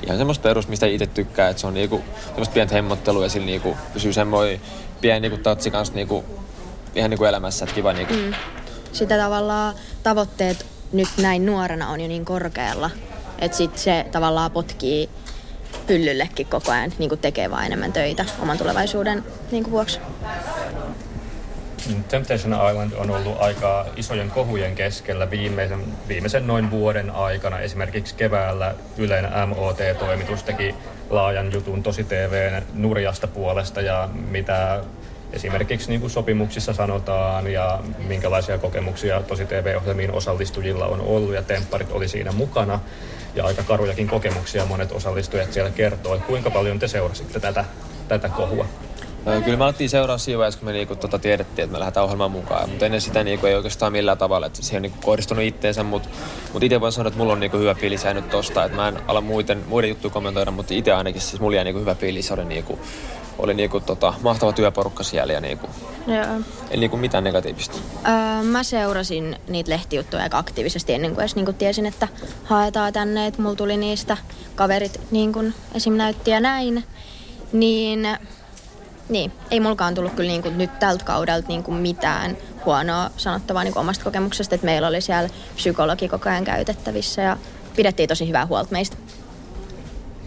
Ihan 0.02 0.18
semmoista 0.18 0.42
perus, 0.42 0.68
mistä 0.68 0.86
itse 0.86 1.06
tykkää, 1.06 1.48
että 1.48 1.60
se 1.60 1.66
on 1.66 1.74
niinku, 1.74 2.02
semmoista 2.26 2.52
pientä 2.52 2.74
hemmottelua 2.74 3.22
ja 3.22 3.28
sillä 3.28 3.46
niinku, 3.46 3.76
pysyy 3.92 4.12
semmoinen 4.12 4.60
pieni 5.00 5.20
niinku, 5.20 5.42
tatsi 5.42 5.70
kanssa 5.70 5.94
niinku, 5.94 6.24
ihan 6.94 7.10
niinku 7.10 7.24
elämässä, 7.24 7.64
että 7.64 7.74
kiva 7.74 7.92
niinku, 7.92 8.14
Mm. 8.14 8.34
Sitä 8.92 9.18
tavallaan 9.18 9.74
tavoitteet 10.02 10.66
nyt 10.92 11.08
näin 11.22 11.46
nuorena 11.46 11.88
on 11.88 12.00
jo 12.00 12.08
niin 12.08 12.24
korkealla, 12.24 12.90
että 13.38 13.56
sit 13.56 13.78
se 13.78 14.06
tavallaan 14.12 14.50
potkii 14.50 15.08
pyllyllekin 15.86 16.46
koko 16.46 16.72
ajan, 16.72 16.92
niin 16.98 17.18
tekee 17.18 17.50
vaan 17.50 17.66
enemmän 17.66 17.92
töitä 17.92 18.24
oman 18.42 18.58
tulevaisuuden 18.58 19.24
niin 19.50 19.70
vuoksi. 19.70 20.00
Temptation 22.08 22.70
Island 22.70 22.92
on 22.92 23.10
ollut 23.10 23.36
aika 23.40 23.86
isojen 23.96 24.30
kohujen 24.30 24.74
keskellä 24.74 25.30
viimeisen, 25.30 25.84
viimeisen 26.08 26.46
noin 26.46 26.70
vuoden 26.70 27.10
aikana. 27.10 27.60
Esimerkiksi 27.60 28.14
keväällä 28.14 28.74
Ylen 28.96 29.28
MOT-toimitus 29.46 30.42
teki 30.42 30.74
laajan 31.10 31.52
jutun 31.52 31.82
Tosi 31.82 32.04
TVn 32.04 32.62
nurjasta 32.74 33.26
puolesta 33.26 33.80
ja 33.80 34.08
mitä 34.30 34.84
esimerkiksi 35.32 35.88
niin 35.88 36.00
kuin 36.00 36.10
sopimuksissa 36.10 36.72
sanotaan 36.72 37.52
ja 37.52 37.80
minkälaisia 37.98 38.58
kokemuksia 38.58 39.22
Tosi 39.22 39.46
TV-ohjelmiin 39.46 40.12
osallistujilla 40.12 40.86
on 40.86 41.00
ollut 41.00 41.34
ja 41.34 41.42
tempparit 41.42 41.92
oli 41.92 42.08
siinä 42.08 42.32
mukana. 42.32 42.80
Ja 43.34 43.44
aika 43.44 43.62
karujakin 43.62 44.08
kokemuksia 44.08 44.66
monet 44.66 44.92
osallistujat 44.92 45.52
siellä 45.52 45.70
kertoo. 45.70 46.18
Kuinka 46.18 46.50
paljon 46.50 46.78
te 46.78 46.88
seurasitte 46.88 47.40
tätä, 47.40 47.64
tätä 48.08 48.28
kohua? 48.28 48.66
Kyllä 49.44 49.58
me 49.58 49.64
alettiin 49.64 49.90
seuraa 49.90 50.18
siinä 50.18 50.38
vaiheessa, 50.38 50.60
kun 50.60 50.68
me 50.68 50.72
niinku, 50.72 50.96
tota, 50.96 51.18
tiedettiin, 51.18 51.64
että 51.64 51.72
me 51.72 51.78
lähdetään 51.78 52.04
ohjelmaan 52.04 52.30
mukaan. 52.30 52.68
Mutta 52.68 52.86
ennen 52.86 53.00
sitä 53.00 53.24
niinku, 53.24 53.46
ei 53.46 53.54
oikeastaan 53.54 53.92
millään 53.92 54.18
tavalla, 54.18 54.46
että 54.46 54.62
siihen 54.62 54.78
on 54.78 54.82
niinku, 54.82 54.98
kohdistunut 55.02 55.44
itteensä. 55.44 55.82
Mutta 55.82 56.08
mut 56.52 56.62
itse 56.62 56.80
voin 56.80 56.92
sanoa, 56.92 57.08
että 57.08 57.18
mulla 57.18 57.32
on 57.32 57.40
niinku, 57.40 57.58
hyvä 57.58 57.74
fiilis 57.74 58.04
jäänyt 58.04 58.30
tosta. 58.30 58.64
Että 58.64 58.76
mä 58.76 58.88
en 58.88 58.98
ala 59.08 59.20
muiden, 59.20 59.64
muiden 59.68 59.88
juttuja 59.88 60.12
kommentoida, 60.12 60.50
mutta 60.50 60.74
itse 60.74 60.92
ainakin 60.92 61.20
siis 61.20 61.40
mulla 61.40 61.56
jäi 61.56 61.64
niinku, 61.64 61.80
hyvä 61.80 61.94
fiilis. 61.94 62.32
Oli, 62.32 62.44
niinku, 62.44 62.78
oli 63.38 63.54
niinku, 63.54 63.80
tota, 63.80 64.14
mahtava 64.22 64.52
työporukka 64.52 65.02
siellä 65.02 65.32
ja 65.32 65.40
niinku, 65.40 65.66
Joo. 66.06 66.40
ei 66.70 66.76
niinku, 66.76 66.96
mitään 66.96 67.24
negatiivista. 67.24 67.78
Öö, 68.08 68.42
mä 68.42 68.62
seurasin 68.62 69.36
niitä 69.48 69.70
lehtijuttuja 69.70 70.22
aika 70.22 70.38
aktiivisesti 70.38 70.92
ennen 70.92 71.10
kuin 71.10 71.20
edes 71.20 71.36
niin 71.36 71.44
kuin 71.44 71.56
tiesin, 71.56 71.86
että 71.86 72.08
haetaan 72.44 72.92
tänne, 72.92 73.26
että 73.26 73.42
mulla 73.42 73.56
tuli 73.56 73.76
niistä 73.76 74.16
kaverit 74.54 75.00
niin 75.10 75.32
kuin 75.32 75.54
esim. 75.74 75.94
näytti 75.94 76.30
ja 76.30 76.40
näin. 76.40 76.84
Niin, 77.52 78.08
niin 79.12 79.32
ei 79.50 79.60
mulkaan 79.60 79.94
tullut 79.94 80.12
kyllä 80.12 80.28
niin 80.28 80.42
kuin 80.42 80.58
nyt 80.58 80.78
tältä 80.78 81.04
kaudelta 81.04 81.48
niin 81.48 81.62
kuin 81.62 81.76
mitään 81.76 82.36
huonoa 82.64 83.10
sanottavaa 83.16 83.64
niin 83.64 83.72
kuin 83.72 83.80
omasta 83.80 84.04
kokemuksesta, 84.04 84.54
että 84.54 84.64
meillä 84.64 84.88
oli 84.88 85.00
siellä 85.00 85.30
psykologi 85.54 86.08
koko 86.08 86.28
ajan 86.28 86.44
käytettävissä 86.44 87.22
ja 87.22 87.36
pidettiin 87.76 88.08
tosi 88.08 88.28
hyvää 88.28 88.46
huolta 88.46 88.72
meistä. 88.72 88.96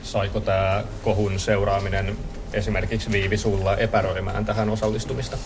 Saiko 0.04 0.40
tämä 0.40 0.84
kohun 1.04 1.40
seuraaminen 1.40 2.18
esimerkiksi 2.54 3.12
Viivi 3.12 3.38
sulla 3.38 3.78
epäröimään 3.78 4.46
tähän 4.46 4.70
osallistumista? 4.70 5.38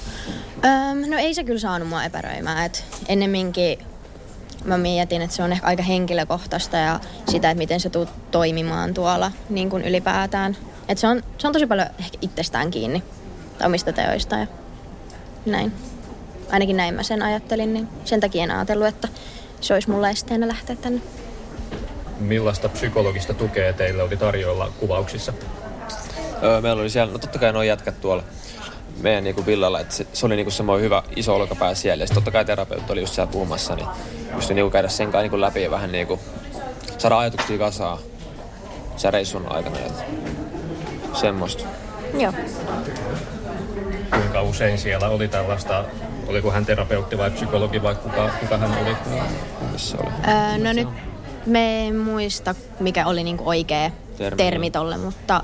Öm, 0.66 1.10
no 1.10 1.18
ei 1.18 1.34
se 1.34 1.44
kyllä 1.44 1.60
saanut 1.60 1.88
mua 1.88 2.04
epäröimään. 2.04 2.66
Et 2.66 2.86
ennemminkin 3.08 3.80
mä 4.66 4.78
mietin, 4.78 5.22
että 5.22 5.36
se 5.36 5.44
on 5.44 5.52
ehkä 5.52 5.68
aika 5.68 5.84
henkilökohtaista 5.84 6.78
ja 6.78 7.00
sitä, 7.30 7.52
että 7.52 7.58
miten 7.58 7.80
se 7.80 7.90
tuut 7.90 8.10
toimimaan 8.32 8.94
tuolla 8.94 9.32
niin 9.50 9.70
kuin 9.70 9.86
ylipäätään. 9.86 10.58
Et 10.88 10.98
se, 10.98 11.08
on, 11.08 11.24
se 11.38 11.48
on 11.48 11.54
tosi 11.54 11.66
paljon 11.68 11.88
ehkä 12.00 12.18
itsestään 12.22 12.72
kiinni 12.72 13.04
omista 13.66 13.94
teoista 13.94 14.36
ja 14.36 14.48
näin. 15.46 15.74
Ainakin 16.52 16.78
näin 16.78 16.94
mä 16.94 17.04
sen 17.04 17.22
ajattelin, 17.22 17.74
niin 17.74 17.88
sen 18.06 18.20
takia 18.20 18.44
en 18.44 18.52
ajatellut, 18.52 18.88
että 18.88 19.08
se 19.62 19.74
olisi 19.74 19.90
mulle 19.90 20.10
esteenä 20.10 20.48
lähteä 20.48 20.76
tänne. 20.76 21.02
Millaista 22.20 22.70
psykologista 22.70 23.34
tukea 23.34 23.74
teille 23.74 24.04
oli 24.04 24.18
tarjolla 24.18 24.72
kuvauksissa? 24.80 25.34
Öö, 26.44 26.62
meillä 26.62 26.82
oli 26.82 26.90
siellä, 26.90 27.14
no 27.14 27.20
totta 27.20 27.40
kai 27.40 27.54
noin 27.54 27.68
jätkät 27.68 28.02
tuolla 28.02 28.24
meidän 29.02 29.24
niinku 29.24 29.46
villalla, 29.46 29.80
että 29.80 29.96
se, 29.96 30.08
se 30.14 30.26
oli 30.26 30.36
niinku 30.36 30.52
semmoinen 30.52 30.86
hyvä 30.86 31.04
iso 31.16 31.36
olkapää 31.36 31.76
siellä. 31.76 32.04
Ja 32.04 32.08
sit 32.08 32.16
totta 32.16 32.32
kai 32.32 32.46
terapeutti 32.46 32.92
oli 32.92 33.02
just 33.02 33.14
siellä 33.14 33.32
puhumassa, 33.32 33.76
niin 33.76 33.88
pystyi 34.36 34.56
niinku 34.56 34.72
käydä 34.72 34.88
sen 34.88 35.08
kanssa 35.08 35.22
niinku 35.22 35.42
läpi 35.42 35.64
ja 35.64 35.72
vähän 35.72 35.92
niinku 35.92 36.20
saada 36.98 37.20
ajatuksia 37.20 37.58
kasaan 37.58 37.98
sen 38.98 39.14
reissun 39.14 39.52
aikana. 39.52 39.80
Et 39.80 39.94
semmoista. 41.14 41.64
Joo. 42.14 42.34
Kuinka 44.12 44.42
usein 44.42 44.78
siellä 44.78 45.10
oli 45.10 45.28
tällaista, 45.28 45.86
oliko 46.28 46.52
hän 46.52 46.66
terapeutti 46.66 47.18
vai 47.18 47.32
psykologi 47.32 47.84
vai 47.84 47.96
kuka, 47.96 48.30
kuka 48.40 48.58
hän 48.58 48.72
oli? 48.82 48.96
Missä 49.72 49.98
oli? 49.98 50.12
Öö, 50.28 50.58
no 50.64 50.74
nyt 50.74 50.88
me 51.46 51.88
en 51.88 51.96
muista, 51.98 52.56
mikä 52.80 53.06
oli 53.06 53.24
niinku 53.24 53.50
oikea 53.50 53.92
Termi. 54.18 54.38
termi, 54.38 54.72
tolle, 54.72 54.98
mutta 54.98 55.44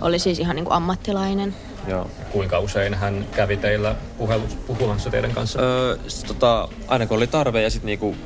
oli 0.00 0.18
siis 0.18 0.38
ihan 0.38 0.56
niinku 0.56 0.72
ammattilainen. 0.72 1.54
Joo. 1.86 2.10
Kuinka 2.32 2.58
usein 2.58 2.94
hän 2.94 3.26
kävi 3.36 3.56
teillä 3.56 3.94
puhelus, 4.18 4.54
puhumassa 4.54 5.10
teidän 5.10 5.30
kanssa? 5.32 5.60
Öö, 5.60 5.96
sit 6.08 6.26
tota, 6.26 6.68
aina 6.88 7.06
kun 7.06 7.16
oli 7.16 7.26
tarve 7.26 7.62
ja 7.62 7.70
sit 7.70 7.82
niinku, 7.84 8.16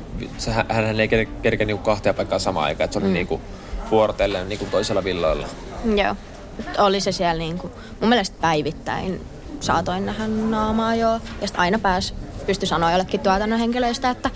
hän, 0.51 0.65
hän 0.85 0.99
ei 0.99 1.07
ker- 1.07 1.29
kerkeä 1.41 1.65
niinku 1.65 1.83
kahtea 1.83 2.13
paikkaa 2.13 2.39
samaan 2.39 2.65
aikaan, 2.65 2.85
että 2.85 2.93
se 2.93 2.99
oli 2.99 3.07
Mm. 3.07 3.13
niinku 3.13 3.41
vuorotellen 3.91 4.49
niinku 4.49 4.65
toisella 4.65 5.03
villoilla. 5.03 5.47
Joo. 5.95 6.15
Oli 6.77 7.01
se 7.01 7.11
siellä 7.11 7.39
niinku, 7.39 7.71
mun 7.99 8.09
mielestä 8.09 8.37
päivittäin 8.41 9.21
saatoin 9.63 10.05
nähdä 10.05 10.27
naamaa 10.27 10.95
joo. 10.95 11.13
Ja 11.13 11.47
sitten 11.47 11.59
aina 11.59 11.79
pääs, 11.79 12.13
pysty 12.45 12.65
sanoa 12.65 12.91
jollekin 12.91 13.19
tuotannon 13.19 13.59
henkilöistä, 13.59 14.09
että 14.09 14.29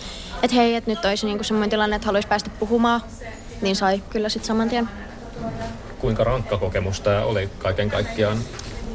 et 0.43 0.53
hei, 0.53 0.75
että 0.75 0.91
nyt 0.91 1.05
olisi 1.05 1.25
niinku 1.25 1.43
semmoinen 1.43 1.69
tilanne, 1.69 1.95
että 1.95 2.05
haluaisi 2.05 2.27
päästä 2.27 2.49
puhumaan. 2.59 3.01
Niin 3.61 3.75
sai 3.75 4.03
kyllä 4.09 4.29
sitten 4.29 4.47
saman 4.47 4.69
tien. 4.69 4.89
Kuinka 5.99 6.23
rankka 6.23 6.57
kokemus 6.57 7.01
tämä 7.01 7.21
oli 7.23 7.49
kaiken 7.57 7.89
kaikkiaan? 7.89 8.37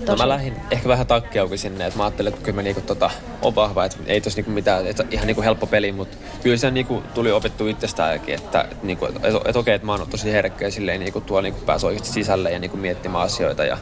No 0.08 0.16
mä 0.16 0.28
lähdin 0.28 0.56
ehkä 0.70 0.88
vähän 0.88 1.06
takkiauki 1.06 1.58
sinne, 1.58 1.86
että 1.86 1.98
mä 1.98 2.04
ajattelin, 2.04 2.32
että 2.32 2.44
kyllä 2.44 2.56
mä 2.56 2.62
niinku 2.62 2.80
tota, 2.80 3.10
on 3.42 3.54
vahva, 3.54 3.84
että 3.84 3.96
ei 4.06 4.20
tossa 4.20 4.36
niinku 4.36 4.50
mitään, 4.50 4.86
että 4.86 5.04
ihan 5.10 5.26
niinku 5.26 5.42
helppo 5.42 5.66
peli, 5.66 5.92
mutta 5.92 6.16
kyllä 6.42 6.56
se 6.56 6.70
niinku 6.70 7.02
tuli 7.14 7.32
opettu 7.32 7.66
itsestäänkin, 7.66 8.34
että, 8.34 8.60
että, 8.60 8.76
niinku, 8.82 9.06
että, 9.06 9.28
että, 9.28 9.40
että 9.44 9.58
okei, 9.58 9.74
että 9.74 9.86
mä 9.86 9.92
oon 9.92 10.06
tosi 10.10 10.32
herkkä 10.32 10.64
ja 10.64 10.70
silleen 10.70 11.00
niinku 11.00 11.20
tuolla 11.20 11.42
niinku 11.42 11.60
pääsi 11.60 11.86
oikeasti 11.86 12.12
sisälle 12.12 12.50
ja 12.50 12.58
niinku 12.58 12.76
miettimään 12.76 13.24
asioita 13.24 13.64
ja 13.64 13.78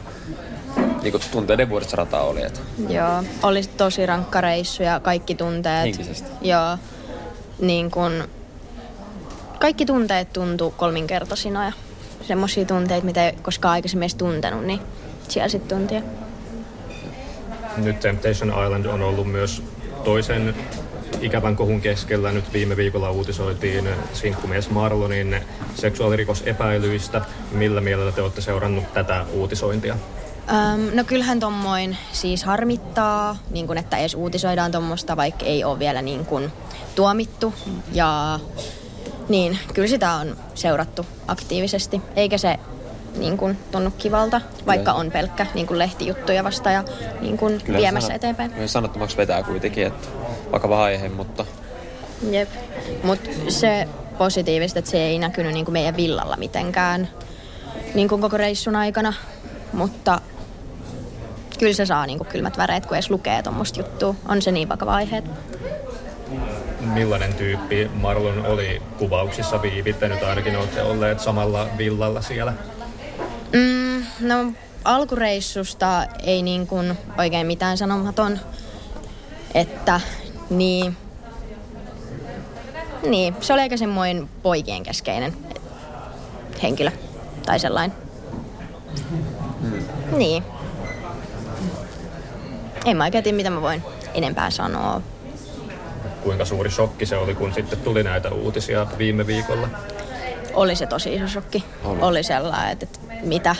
niinku 1.01 1.19
tunteiden 1.31 1.69
vuodessa 1.69 1.97
rata 1.97 2.21
oli. 2.21 2.41
Että. 2.43 2.59
Joo, 2.89 3.23
oli 3.43 3.61
tosi 3.63 4.05
rankka 4.05 4.41
reissu 4.41 4.83
ja 4.83 4.99
kaikki 4.99 5.35
tunteet. 5.35 5.83
Henkisesti. 5.83 6.29
Joo, 6.41 6.77
niin 7.59 7.91
kun, 7.91 8.23
kaikki 9.59 9.85
tunteet 9.85 10.33
tuntuu 10.33 10.71
kolminkertaisina 10.71 11.65
ja 11.65 11.71
semmoisia 12.21 12.65
tunteita, 12.65 13.05
mitä 13.05 13.25
ei 13.25 13.33
koskaan 13.41 13.71
aikaisemmin 13.71 14.03
edes 14.03 14.15
tuntenut, 14.15 14.65
niin 14.65 14.79
siellä 15.27 15.49
sitten 15.49 15.77
tuntia. 15.77 16.01
Nyt 17.77 17.99
Temptation 17.99 18.49
Island 18.65 18.85
on 18.85 19.01
ollut 19.01 19.31
myös 19.31 19.63
toisen 20.03 20.55
ikävän 21.21 21.55
kohun 21.55 21.81
keskellä. 21.81 22.31
Nyt 22.31 22.53
viime 22.53 22.77
viikolla 22.77 23.11
uutisoitiin 23.11 23.89
sinkkumies 24.13 24.69
Marlonin 24.69 25.35
seksuaalirikosepäilyistä. 25.75 27.21
Millä 27.51 27.81
mielellä 27.81 28.11
te 28.11 28.21
olette 28.21 28.41
seurannut 28.41 28.93
tätä 28.93 29.25
uutisointia? 29.33 29.95
Öm, 30.49 30.95
no 30.95 31.03
kyllähän 31.03 31.39
tommoin 31.39 31.97
siis 32.11 32.43
harmittaa, 32.43 33.37
niin 33.49 33.67
kun, 33.67 33.77
että 33.77 33.97
edes 33.97 34.15
uutisoidaan 34.15 34.71
tommosta, 34.71 35.17
vaikka 35.17 35.45
ei 35.45 35.63
ole 35.63 35.79
vielä 35.79 36.01
niin 36.01 36.25
kun, 36.25 36.51
tuomittu. 36.95 37.53
Ja 37.93 38.39
niin, 39.29 39.59
kyllä 39.73 39.87
sitä 39.87 40.13
on 40.13 40.37
seurattu 40.55 41.05
aktiivisesti, 41.27 42.01
eikä 42.15 42.37
se 42.37 42.59
niin 43.17 43.37
kun, 43.37 43.57
tunnu 43.71 43.91
kivalta, 43.91 44.41
vaikka 44.67 44.93
on 44.93 45.11
pelkkä 45.11 45.45
niin 45.53 45.67
kun, 45.67 45.79
lehtijuttuja 45.79 46.43
vasta 46.43 46.71
ja 46.71 46.83
niin 47.21 47.37
kun, 47.37 47.61
Kyllä 47.65 47.79
viemässä 47.79 48.13
sanot- 48.13 48.15
eteenpäin. 48.15 48.51
Kyllä 48.51 48.67
sanottomaksi 48.67 49.17
vetää 49.17 49.43
kuitenkin, 49.43 49.87
että 49.87 50.07
vakava 50.51 50.83
aihe, 50.83 51.09
mutta 51.09 51.45
Jep. 52.31 52.49
Mutta 53.03 53.29
se 53.47 53.87
positiivista, 54.17 54.79
että 54.79 54.91
se 54.91 55.03
ei 55.03 55.19
näkynyt 55.19 55.53
niinku 55.53 55.71
meidän 55.71 55.97
villalla 55.97 56.37
mitenkään 56.37 57.09
niinku 57.93 58.17
koko 58.17 58.37
reissun 58.37 58.75
aikana. 58.75 59.13
Mutta 59.73 60.21
kyllä 61.61 61.73
se 61.73 61.85
saa 61.85 62.05
niinku 62.05 62.23
kylmät 62.23 62.57
väreet, 62.57 62.85
kun 62.85 62.97
edes 62.97 63.09
lukee 63.09 63.43
tuommoista 63.43 63.79
juttua. 63.79 64.15
On 64.27 64.41
se 64.41 64.51
niin 64.51 64.69
vakava 64.69 64.95
aihe. 64.95 65.23
Millainen 66.79 67.33
tyyppi 67.33 67.91
Marlon 67.93 68.45
oli 68.45 68.81
kuvauksissa 68.97 69.61
viivittänyt? 69.61 70.23
Ainakin 70.23 70.55
olette 70.55 70.81
olleet 70.81 71.19
samalla 71.19 71.67
villalla 71.77 72.21
siellä. 72.21 72.53
Mm, 73.53 74.05
no 74.19 74.53
alkureissusta 74.83 76.05
ei 76.23 76.41
niin 76.41 76.67
kuin 76.67 76.97
oikein 77.17 77.47
mitään 77.47 77.77
sanomaton. 77.77 78.39
Että 79.53 80.01
niin, 80.49 80.97
niin, 83.07 83.35
se 83.41 83.53
oli 83.53 83.61
aika 83.61 83.77
semmoinen 83.77 84.29
poikien 84.43 84.83
keskeinen 84.83 85.33
henkilö 86.63 86.91
tai 87.45 87.59
sellainen. 87.59 87.97
Niin. 90.17 90.43
En 92.85 92.97
mä 92.97 93.03
oikein 93.03 93.23
tiedä, 93.23 93.35
mitä 93.35 93.49
mä 93.49 93.61
voin 93.61 93.83
enempää 94.13 94.49
sanoa. 94.49 95.01
Kuinka 96.23 96.45
suuri 96.45 96.71
shokki 96.71 97.05
se 97.05 97.17
oli, 97.17 97.35
kun 97.35 97.53
sitten 97.53 97.79
tuli 97.79 98.03
näitä 98.03 98.29
uutisia 98.29 98.87
viime 98.97 99.27
viikolla? 99.27 99.67
Oli 100.53 100.75
se 100.75 100.85
tosi 100.85 101.15
iso 101.15 101.27
shokki. 101.27 101.63
Oli. 101.83 101.99
Oli 102.01 102.23
sellainen, 102.23 102.71
että, 102.71 102.85
että 102.85 102.99
mitä, 103.23 103.55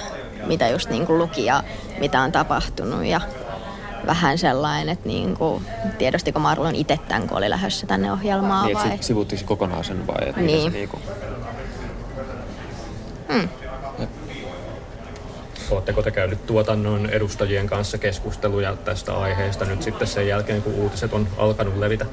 mitä 0.46 0.68
just 0.68 0.90
niin 0.90 1.06
kuin 1.06 1.18
luki 1.18 1.46
ja 1.46 1.64
mitä 2.00 2.22
on 2.22 2.32
tapahtunut. 2.32 3.06
Ja 3.06 3.22
vähän 4.06 4.38
sellainen, 4.38 4.90
että 4.90 5.08
niin 5.08 5.38
kuin, 5.38 5.66
tiedostiko 5.98 6.40
Marlon 6.40 6.76
itse 6.76 7.00
tämän, 7.08 7.28
kun 7.28 7.38
oli 7.38 7.50
lähdössä 7.50 7.88
tänne 7.88 8.12
ohjelmaan 8.12 8.66
niin, 8.66 8.78
vai? 8.78 8.98
sivuuttiko 9.02 9.44
kokonaan 9.46 9.84
sen 9.84 10.08
vai? 10.08 10.30
Että 10.30 10.42
Niin. 10.42 10.72
Se 10.72 10.78
niinku, 10.78 10.98
Mm. 10.98 11.31
Oletteko 15.72 16.02
te 16.04 16.12
käynyt 16.12 16.46
tuotannon 16.46 17.10
edustajien 17.10 17.68
kanssa 17.68 17.98
keskusteluja 17.98 18.76
tästä 18.76 19.18
aiheesta 19.18 19.66
nyt 19.66 19.82
sitten 19.84 20.08
sen 20.08 20.28
jälkeen, 20.28 20.62
kun 20.62 20.74
uutiset 20.74 21.14
on 21.14 21.28
alkanut 21.38 21.78
levitä? 21.78 22.06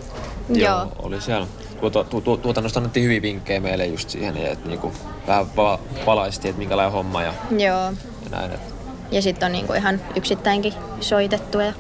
Joo. 0.48 0.92
oli 0.98 1.20
siellä. 1.20 1.46
Tuota, 1.80 2.04
tu, 2.04 2.20
tu, 2.20 2.36
tuotannosta 2.36 2.78
annettiin 2.80 3.04
hyvin 3.04 3.22
vinkkejä 3.22 3.60
meille 3.60 3.86
just 3.86 4.10
siihen, 4.10 4.36
että 4.36 4.68
niinku, 4.68 4.92
vähän 5.26 5.56
va, 5.56 5.78
valaistiin, 6.06 6.50
että 6.50 6.58
minkälainen 6.58 6.92
homma 6.92 7.22
ja, 7.22 7.32
Joo. 7.50 7.92
ja 8.24 8.30
näin. 8.30 8.52
Että. 8.52 8.72
Ja 9.10 9.22
sitten 9.22 9.46
on 9.46 9.52
niin 9.52 9.66
kuin 9.66 9.78
ihan 9.78 10.00
yksittäinkin 10.16 10.74
soitettu 11.00 11.60
ja 11.60 11.72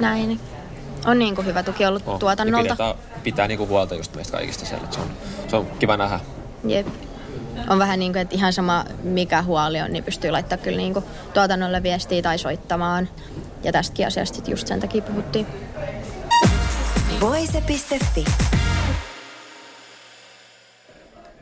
näin. 0.00 0.40
On 1.06 1.18
niin 1.18 1.34
kuin 1.34 1.46
hyvä 1.46 1.62
tuki 1.62 1.86
ollut 1.86 2.02
Oh, 2.06 2.12
ja 2.14 2.18
tuotannolta. 2.18 2.62
pidetään, 2.64 2.94
pitää 3.22 3.48
niinku 3.48 3.66
huolta 3.66 3.94
just 3.94 4.14
meistä 4.14 4.36
kaikista 4.36 4.66
siellä. 4.66 4.84
että 4.84 4.96
Se 4.96 5.02
on, 5.02 5.08
se 5.48 5.56
on 5.56 5.66
kiva 5.78 5.96
nähdä. 5.96 6.20
Jep. 6.66 6.86
On 7.68 7.78
vähän 7.78 7.98
niin 7.98 8.12
kuin, 8.12 8.22
että 8.22 8.34
ihan 8.34 8.52
sama 8.52 8.84
mikä 9.02 9.42
huoli 9.42 9.80
on, 9.80 9.92
niin 9.92 10.04
pystyy 10.04 10.30
laittaa 10.30 10.58
kyllä 10.58 10.76
niin 10.76 10.92
kuin 10.92 11.04
tuotannolle 11.34 11.82
viestiä 11.82 12.22
tai 12.22 12.38
soittamaan. 12.38 13.08
Ja 13.62 13.72
tästäkin 13.72 14.06
asiasta 14.06 14.50
just 14.50 14.66
sen 14.66 14.80
takia 14.80 15.02
puhuttiin. 15.02 15.46
Voise.fi. 17.20 18.24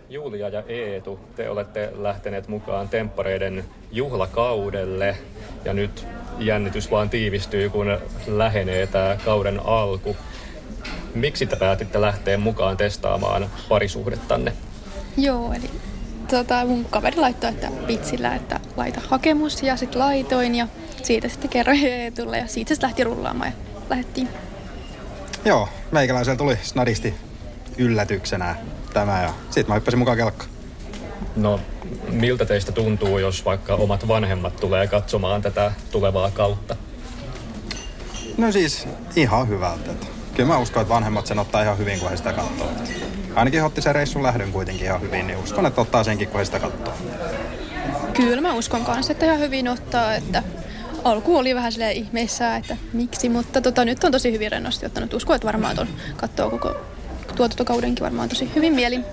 Julia 0.09 0.49
ja 0.49 0.63
Eetu, 0.69 1.21
te 1.37 1.51
olette 1.51 1.93
lähteneet 1.97 2.49
mukaan 2.49 2.89
temppareiden 2.89 3.65
juhlakaudelle 3.93 5.17
ja 5.65 5.73
nyt 5.73 6.07
jännitys 6.39 6.91
vaan 6.91 7.11
tiivistyy, 7.11 7.71
kun 7.71 7.99
lähenee 8.27 8.87
tämä 8.87 9.17
kauden 9.25 9.61
alku. 9.65 10.17
Miksi 11.15 11.47
te 11.47 11.57
päätitte 11.57 12.01
lähteä 12.01 12.39
mukaan 12.39 12.77
testaamaan 12.77 13.51
parisuhdettanne? 13.69 14.53
Joo, 15.17 15.53
eli 15.53 15.71
tota, 16.31 16.65
mun 16.65 16.85
kaveri 16.85 17.17
laittoi, 17.17 17.51
että 17.51 17.69
vitsillä, 17.87 18.35
että 18.35 18.61
laita 18.77 19.01
hakemus 19.09 19.63
ja 19.63 19.77
sitten 19.77 19.99
laitoin 19.99 20.55
ja 20.55 20.69
siitä 21.03 21.29
sitten 21.29 21.51
kerroin 21.51 21.87
Eetulle 21.93 22.39
ja 22.39 22.47
siitä 22.47 22.69
se 22.69 22.75
sitten 22.75 22.87
lähti 22.89 23.05
rullaamaan 23.05 23.51
ja 23.51 23.81
lähdettiin. 23.91 24.29
Joo, 25.45 25.69
meikäläisellä 25.93 26.37
tuli 26.37 26.59
snadisti 26.63 27.15
yllätyksenä 27.79 28.57
tämä 28.93 29.23
ja 29.23 29.35
sit 29.51 29.69
mä 29.69 29.75
hyppäsin 29.75 29.99
mukaan 29.99 30.17
kelkkaan. 30.17 30.51
No, 31.37 31.61
miltä 32.11 32.45
teistä 32.45 32.73
tuntuu, 32.73 33.19
jos 33.19 33.45
vaikka 33.45 33.75
omat 33.75 34.09
vanhemmat 34.09 34.57
tulee 34.57 34.87
katsomaan 34.87 35.43
tätä 35.43 35.73
tulevaa 35.91 36.31
kautta? 36.31 36.77
No 38.37 38.53
siis 38.53 38.89
ihan 39.17 39.49
hyvältä. 39.49 40.14
Kyllä 40.35 40.49
mä 40.49 40.59
uskon, 40.59 40.83
että 40.83 40.95
vanhemmat 40.95 41.27
sen 41.27 41.39
ottaa 41.39 41.63
ihan 41.63 41.79
hyvin, 41.79 42.01
kun 42.01 42.11
he 42.11 42.17
sitä 42.17 42.33
katsoo. 42.33 42.73
Ainakin 43.35 43.61
he 43.61 43.67
otti 43.67 43.83
sen 43.83 43.95
reissun 43.95 44.23
lähdön 44.23 44.53
kuitenkin 44.53 44.87
ihan 44.87 45.01
hyvin, 45.01 45.27
niin 45.27 45.39
uskon, 45.39 45.67
että 45.67 45.81
ottaa 45.81 46.05
senkin, 46.05 46.29
kun 46.29 46.39
he 46.39 46.45
sitä 46.45 46.61
katsoo. 46.61 46.95
Kyllä 48.13 48.41
mä 48.41 48.53
uskon 48.53 48.85
kanssa, 48.85 49.13
että 49.13 49.27
ihan 49.27 49.39
hyvin 49.39 49.69
ottaa, 49.69 50.15
että 50.15 50.43
alku 51.05 51.37
oli 51.37 51.55
vähän 51.55 51.73
silleen 51.73 51.97
ihmeissään, 51.97 52.61
että 52.61 52.77
miksi, 52.93 53.29
mutta 53.29 53.61
tota, 53.61 53.85
nyt 53.85 54.05
on 54.05 54.13
tosi 54.13 54.33
hyvin 54.33 54.53
rennosti 54.53 54.87
ottanut. 54.87 55.15
Uskon, 55.15 55.37
että 55.37 55.47
varmaan 55.47 55.77
ton 55.77 55.89
katsoo 56.17 56.51
koko 56.51 56.77
tuotantokaudenkin 57.37 58.05
varmaan 58.05 58.29
tosi 58.29 58.51
hyvin 58.55 58.73
mielin. 58.73 59.05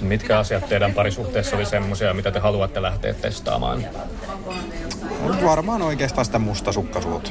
Mitkä 0.00 0.38
asiat 0.38 0.68
teidän 0.68 0.94
parisuhteessa 0.94 1.56
oli 1.56 1.66
semmoisia, 1.66 2.14
mitä 2.14 2.30
te 2.30 2.38
haluatte 2.38 2.82
lähteä 2.82 3.14
testaamaan? 3.14 3.84
Mut 5.22 5.44
Varmaan 5.44 5.82
oikeastaan 5.82 6.24
sitä 6.24 6.38
mustasukkaisuutta. 6.38 7.30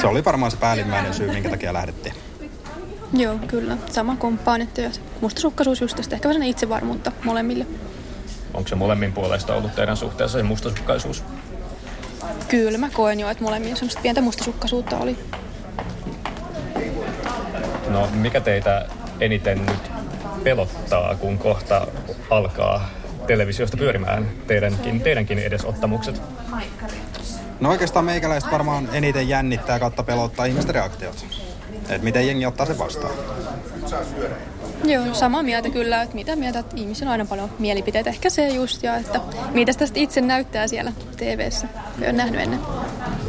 Se 0.00 0.06
oli 0.06 0.24
varmaan 0.24 0.50
se 0.50 0.56
päällimmäinen 0.56 1.14
syy, 1.14 1.32
minkä 1.32 1.50
takia 1.50 1.72
lähdettiin. 1.72 2.14
Joo, 3.12 3.38
kyllä. 3.46 3.76
Sama 3.90 4.16
komppaan, 4.16 4.60
että 4.60 4.80
ja 4.80 4.92
se 4.92 5.00
mustasukkaisuus 5.20 5.80
just 5.80 5.96
tästä 5.96 6.16
ehkä 6.16 6.28
vähän 6.28 6.42
itsevarmuutta 6.42 7.12
molemmille. 7.24 7.66
Onko 8.54 8.68
se 8.68 8.74
molemmin 8.74 9.12
puolesta 9.12 9.54
ollut 9.54 9.74
teidän 9.74 9.96
suhteessa 9.96 10.38
se 10.38 10.42
mustasukkaisuus? 10.42 11.24
Kyllä 12.48 12.78
mä 12.78 12.90
koen 12.90 13.20
jo, 13.20 13.30
että 13.30 13.44
molemmilla 13.44 13.76
semmoista 13.76 14.00
pientä 14.02 14.20
mustasukkaisuutta 14.20 14.96
oli. 14.96 15.18
No, 17.88 18.08
mikä 18.12 18.40
teitä 18.40 18.86
eniten 19.20 19.66
nyt 19.66 19.90
pelottaa, 20.42 21.14
kun 21.14 21.38
kohta 21.38 21.86
alkaa 22.30 22.90
televisiosta 23.26 23.76
pyörimään 23.76 24.30
teidänkin, 24.46 25.00
teidänkin 25.00 25.38
edesottamukset? 25.38 26.22
No 27.62 27.70
oikeastaan 27.70 28.04
meikäläistä 28.04 28.50
varmaan 28.50 28.88
eniten 28.92 29.28
jännittää 29.28 29.78
kautta 29.78 30.02
pelottaa 30.02 30.44
ihmisten 30.44 30.74
reaktiot. 30.74 31.26
Et 31.88 32.02
miten 32.02 32.26
jengi 32.26 32.46
ottaa 32.46 32.66
sen 32.66 32.78
vastaan. 32.78 33.14
Joo, 34.84 35.14
samaa 35.14 35.42
mieltä 35.42 35.70
kyllä, 35.70 36.02
että 36.02 36.14
mitä 36.14 36.36
mieltä, 36.36 36.58
että 36.58 36.76
ihmisillä 36.76 37.08
on 37.08 37.12
aina 37.12 37.24
paljon 37.24 37.50
mielipiteitä. 37.58 38.10
Ehkä 38.10 38.30
se 38.30 38.48
just, 38.48 38.82
ja 38.82 38.96
että 38.96 39.20
mitä 39.52 39.72
tästä 39.72 40.00
itse 40.00 40.20
näyttää 40.20 40.68
siellä 40.68 40.92
TV-ssä. 41.16 41.66
Ei 42.00 42.06
ole 42.06 42.12
nähnyt 42.12 42.40
ennen. 42.40 42.60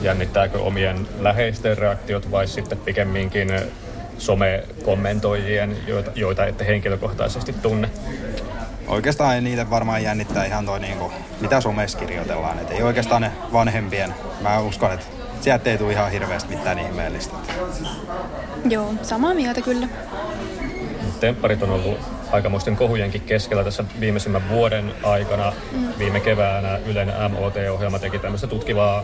Jännittääkö 0.01 0.61
omien 0.61 1.07
läheisten 1.19 1.77
reaktiot 1.77 2.31
vai 2.31 2.47
sitten 2.47 2.77
pikemminkin 2.77 3.49
somekommentoijien, 4.17 5.77
joita, 5.87 6.11
joita 6.15 6.45
ette 6.45 6.67
henkilökohtaisesti 6.67 7.53
tunne? 7.53 7.89
Oikeastaan 8.87 9.35
ei 9.35 9.41
niitä 9.41 9.69
varmaan 9.69 10.03
jännittää 10.03 10.45
ihan 10.45 10.65
toi 10.65 10.79
niinku, 10.79 11.11
mitä 11.41 11.61
somessa 11.61 11.97
kirjoitellaan. 11.97 12.59
Et 12.59 12.71
ei 12.71 12.83
oikeastaan 12.83 13.21
ne 13.21 13.31
vanhempien. 13.53 14.13
Mä 14.41 14.59
uskon, 14.59 14.93
että 14.93 15.05
sieltä 15.41 15.69
ei 15.69 15.77
tule 15.77 15.91
ihan 15.91 16.11
hirveästi 16.11 16.55
mitään 16.55 16.79
ihmeellistä. 16.79 17.35
Joo, 18.69 18.93
samaa 19.01 19.33
mieltä 19.33 19.61
kyllä. 19.61 19.87
Tempparit 21.19 21.63
on 21.63 21.69
ollut 21.69 21.99
aikamoisten 22.31 22.75
kohujenkin 22.75 23.21
keskellä 23.21 23.63
tässä 23.63 23.83
viimeisimmän 23.99 24.49
vuoden 24.49 24.93
aikana. 25.03 25.53
Mm. 25.71 25.87
Viime 25.99 26.19
keväänä 26.19 26.77
Ylen 26.85 27.13
MOT-ohjelma 27.29 27.99
teki 27.99 28.19
tämmöistä 28.19 28.47
tutkivaa 28.47 29.03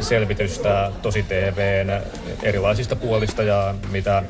selvitystä 0.00 0.92
tosi 1.02 1.22
TVn 1.22 2.02
erilaisista 2.42 2.96
puolista 2.96 3.42
ja 3.42 3.74
mitä 3.90 4.22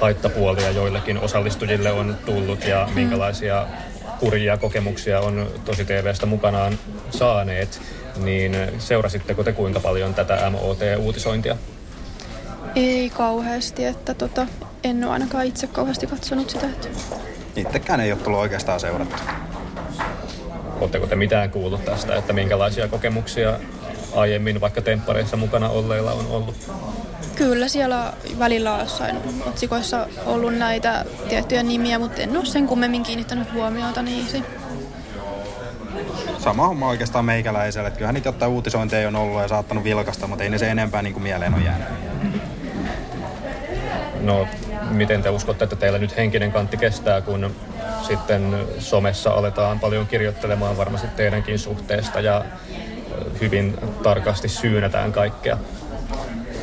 haittapuolia 0.00 0.70
joillekin 0.70 1.18
osallistujille 1.18 1.92
on 1.92 2.16
tullut 2.26 2.64
ja 2.64 2.86
mm. 2.88 2.94
minkälaisia 2.94 3.66
kurjia 4.22 4.56
kokemuksia 4.56 5.20
on 5.20 5.50
tosi 5.64 5.84
TVstä 5.84 6.26
mukanaan 6.26 6.78
saaneet. 7.10 7.80
Niin 8.16 8.56
seurasitteko 8.78 9.44
te 9.44 9.52
kuinka 9.52 9.80
paljon 9.80 10.14
tätä 10.14 10.50
MOT-uutisointia? 10.50 11.56
Ei 12.74 13.10
kauheasti, 13.10 13.84
että 13.84 14.14
tota, 14.14 14.46
en 14.84 15.04
ole 15.04 15.12
ainakaan 15.12 15.46
itse 15.46 15.66
kauheasti 15.66 16.06
katsonut 16.06 16.50
sitä. 16.50 16.66
Että... 16.66 16.88
Itsekään 17.56 18.00
ei 18.00 18.12
ole 18.12 18.20
tullut 18.20 18.40
oikeastaan 18.40 18.80
seurata. 18.80 19.16
Oletteko 20.80 21.06
te 21.06 21.16
mitään 21.16 21.50
kuullut 21.50 21.84
tästä, 21.84 22.16
että 22.16 22.32
minkälaisia 22.32 22.88
kokemuksia 22.88 23.58
aiemmin 24.14 24.60
vaikka 24.60 24.82
temppareissa 24.82 25.36
mukana 25.36 25.68
olleilla 25.68 26.12
on 26.12 26.26
ollut? 26.30 26.54
Kyllä 27.36 27.68
siellä 27.68 28.12
välillä 28.38 28.74
on 28.74 28.80
jossain 28.80 29.16
otsikoissa 29.46 30.06
ollut 30.26 30.54
näitä 30.54 31.04
tiettyjä 31.28 31.62
nimiä, 31.62 31.98
mutta 31.98 32.22
en 32.22 32.36
ole 32.36 32.44
sen 32.44 32.66
kummemmin 32.66 33.02
kiinnittänyt 33.02 33.52
huomiota 33.52 34.02
niihin. 34.02 34.44
Sama 36.38 36.66
homma 36.66 36.88
oikeastaan 36.88 37.24
meikäläiselle. 37.24 37.90
Kyllähän 37.90 38.14
niitä 38.14 38.28
jotain 38.28 38.52
uutisointeja 38.52 39.08
on 39.08 39.16
ollut 39.16 39.42
ja 39.42 39.48
saattanut 39.48 39.84
vilkasta, 39.84 40.26
mutta 40.26 40.44
ei 40.44 40.50
ne 40.50 40.58
se 40.58 40.70
enempää 40.70 41.02
niin 41.02 41.12
kuin 41.12 41.22
mieleen 41.22 41.54
ole 41.54 41.64
jäänyt. 41.64 41.88
No, 44.20 44.48
miten 44.90 45.22
te 45.22 45.30
uskotte, 45.30 45.64
että 45.64 45.76
teillä 45.76 45.98
nyt 45.98 46.16
henkinen 46.16 46.52
kantti 46.52 46.76
kestää, 46.76 47.20
kun 47.20 47.54
sitten 48.02 48.66
somessa 48.78 49.30
aletaan 49.30 49.80
paljon 49.80 50.06
kirjoittelemaan 50.06 50.76
varmasti 50.76 51.06
teidänkin 51.16 51.58
suhteesta 51.58 52.20
ja 52.20 52.44
hyvin 53.40 53.78
tarkasti 54.02 54.48
syynätään 54.48 55.12
kaikkea? 55.12 55.58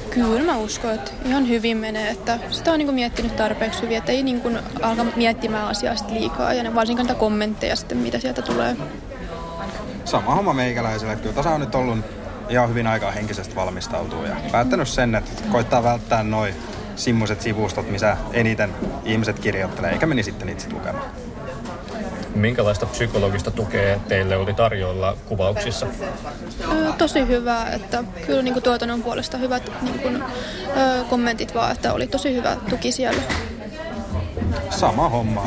Kyllä 0.10 0.44
mä 0.44 0.58
uskon, 0.58 0.94
että 0.94 1.12
ihan 1.26 1.48
hyvin 1.48 1.78
menee, 1.78 2.10
että 2.10 2.40
sitä 2.50 2.72
on 2.72 2.80
niin 2.80 2.94
miettinyt 2.94 3.36
tarpeeksi 3.36 3.82
hyvin, 3.82 3.98
että 3.98 4.12
ei 4.12 4.24
niin 4.24 4.42
kuin 4.42 4.60
alka 4.82 5.06
miettimään 5.16 5.68
asiaa 5.68 5.96
liikaa 6.10 6.54
ja 6.54 6.64
ne 6.64 6.76
varsinkaan 6.76 7.08
niitä 7.08 7.20
kommentteja 7.20 7.76
sitten, 7.76 7.98
mitä 7.98 8.20
sieltä 8.20 8.42
tulee. 8.42 8.76
Sama 10.06 10.36
homma 10.36 10.54
meikäläiselle, 10.54 11.14
että 11.14 11.24
kyllä 11.24 11.36
tässä 11.36 11.50
on 11.50 11.60
nyt 11.60 11.76
ollut 11.76 11.98
ihan 12.50 12.70
hyvin 12.70 12.88
aikaa 12.88 13.12
henkisesti 13.12 13.56
valmistautua 13.56 14.28
ja 14.28 14.36
päättänyt 14.52 14.88
sen, 14.88 15.16
että 15.16 15.32
koittaa 15.52 15.84
välttää 15.84 16.24
noin 16.24 16.54
semmoiset 16.96 17.42
sivustot, 17.42 17.92
missä 17.92 18.18
eniten 18.34 18.70
ihmiset 19.06 19.40
kirjoittelee, 19.40 19.92
eikä 19.92 20.06
meni 20.06 20.24
sitten 20.24 20.50
itse 20.50 20.68
lukemaan. 20.72 21.12
Minkälaista 22.36 22.86
psykologista 22.86 23.52
tukea 23.52 24.00
teille 24.08 24.38
oli 24.38 24.54
tarjolla 24.54 25.18
kuvauksissa? 25.26 25.88
tosi 26.98 27.28
hyvää, 27.28 27.72
että 27.72 28.04
kyllä 28.26 28.42
niin 28.42 28.54
kuin 28.54 28.64
tuotannon 28.64 29.04
puolesta 29.04 29.38
hyvät 29.38 29.72
niin 29.82 30.00
kuin, 30.00 30.24
kommentit 31.10 31.56
vaan, 31.56 31.72
että 31.72 31.94
oli 31.94 32.08
tosi 32.08 32.36
hyvä 32.36 32.58
tuki 32.70 32.92
siellä. 32.92 33.22
Sama 34.70 35.10
homma. 35.10 35.46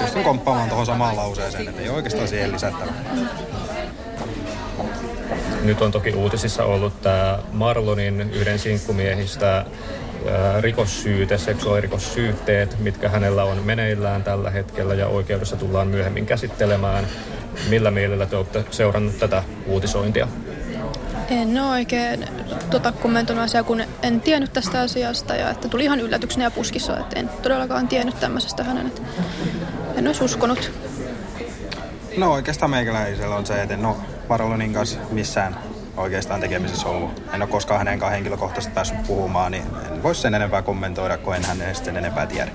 Pystyn 0.00 0.22
komppaamaan 0.22 0.68
tuohon 0.68 0.86
samaan 0.86 1.16
lauseeseen, 1.16 1.68
että 1.68 1.82
ei 1.82 1.88
oikeastaan 1.88 2.28
siihen 2.28 2.52
lisättävää. 2.52 2.94
Nyt 5.62 5.82
on 5.82 5.90
toki 5.90 6.10
uutisissa 6.14 6.64
ollut 6.64 7.02
tämä 7.02 7.38
Marlonin 7.52 8.20
yhden 8.20 8.58
sinkkumiehistä 8.58 9.64
rikossyyte, 10.60 11.38
seksuaalirikossyytteet, 11.38 12.78
mitkä 12.78 13.08
hänellä 13.08 13.44
on 13.44 13.58
meneillään 13.64 14.24
tällä 14.24 14.50
hetkellä 14.50 14.94
ja 14.94 15.06
oikeudessa 15.06 15.56
tullaan 15.56 15.88
myöhemmin 15.88 16.26
käsittelemään. 16.26 17.06
Millä 17.68 17.90
mielellä 17.90 18.26
te 18.26 18.36
olette 18.36 18.64
seurannut 18.70 19.18
tätä 19.18 19.42
uutisointia? 19.66 20.28
En 21.30 21.60
ole 21.60 21.70
oikein 21.70 22.28
tota, 22.70 22.92
kommentoinut 22.92 23.44
asiaa, 23.44 23.62
kun 23.62 23.82
en 24.02 24.20
tiennyt 24.20 24.52
tästä 24.52 24.80
asiasta 24.80 25.34
ja 25.34 25.50
että 25.50 25.68
tuli 25.68 25.84
ihan 25.84 26.00
yllätyksenä 26.00 26.44
ja 26.44 26.50
puskissa, 26.50 26.98
että 26.98 27.20
en 27.20 27.28
todellakaan 27.42 27.88
tiennyt 27.88 28.20
tämmöisestä 28.20 28.64
hänen, 28.64 28.86
että 28.86 29.02
en 29.96 30.06
olisi 30.06 30.24
uskonut. 30.24 30.72
No 32.16 32.32
oikeastaan 32.32 32.70
meikäläisellä 32.70 33.36
on 33.36 33.46
se, 33.46 33.62
että 33.62 33.74
en 33.74 33.86
ole 33.86 33.96
Parolonin 34.28 34.72
kanssa 34.72 34.98
missään 35.10 35.56
oikeastaan 36.00 36.40
tekemisessä 36.40 36.88
ollut. 36.88 37.22
En 37.34 37.42
ole 37.42 37.50
koskaan 37.50 37.78
hänen 37.78 37.98
kanssa 37.98 38.14
henkilökohtaisesti 38.14 38.74
päässyt 38.74 39.02
puhumaan, 39.06 39.52
niin 39.52 39.64
en 39.92 40.02
voi 40.02 40.14
sen 40.14 40.34
enempää 40.34 40.62
kommentoida, 40.62 41.18
kun 41.18 41.36
en 41.36 41.44
hänestä 41.44 41.84
sen 41.84 41.96
enempää 41.96 42.26
tiedä. 42.26 42.50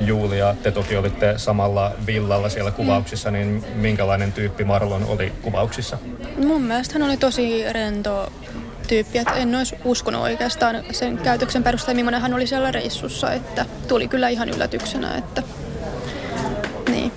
Julia, 0.00 0.54
te 0.62 0.70
toki 0.70 0.96
olitte 0.96 1.34
samalla 1.36 1.92
villalla 2.06 2.48
siellä 2.48 2.70
kuvauksissa, 2.70 3.30
niin 3.30 3.64
minkälainen 3.74 4.32
tyyppi 4.32 4.64
Marlon 4.64 5.04
oli 5.04 5.32
kuvauksissa? 5.42 5.98
Mun 6.46 6.62
mielestä 6.62 6.94
hän 6.94 7.02
oli 7.08 7.16
tosi 7.16 7.72
rento 7.72 8.32
tyyppi, 8.88 9.18
että 9.18 9.34
en 9.34 9.54
olisi 9.54 9.76
uskonut 9.84 10.22
oikeastaan 10.22 10.84
sen 10.90 11.18
käytöksen 11.18 11.62
perusteella, 11.62 11.96
millainen 11.96 12.20
hän 12.20 12.34
oli 12.34 12.46
siellä 12.46 12.72
reissussa, 12.72 13.32
että 13.32 13.66
tuli 13.88 14.08
kyllä 14.08 14.28
ihan 14.28 14.48
yllätyksenä, 14.48 15.14
että 15.14 15.42
niin, 16.90 17.12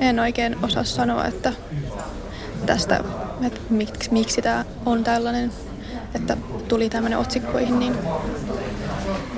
en 0.00 0.20
oikein 0.20 0.56
osaa 0.62 0.84
sanoa, 0.84 1.26
että 1.26 1.52
tästä, 2.66 3.04
että 3.44 3.60
miksi, 3.70 4.12
miksi 4.12 4.42
tämä 4.42 4.64
on 4.86 5.04
tällainen, 5.04 5.52
että 6.14 6.36
tuli 6.68 6.90
tämmöinen 6.90 7.18
otsikkoihin. 7.18 7.78
Niin... 7.78 7.94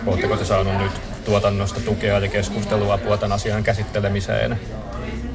Oletteko 0.06 0.36
te 0.36 0.44
saanut 0.44 0.78
nyt 0.78 0.92
tuotannosta 1.24 1.80
tukea 1.80 2.18
ja 2.18 2.28
keskustelua 2.28 2.98
tämän 2.98 3.32
asian 3.32 3.62
käsittelemiseen 3.62 4.60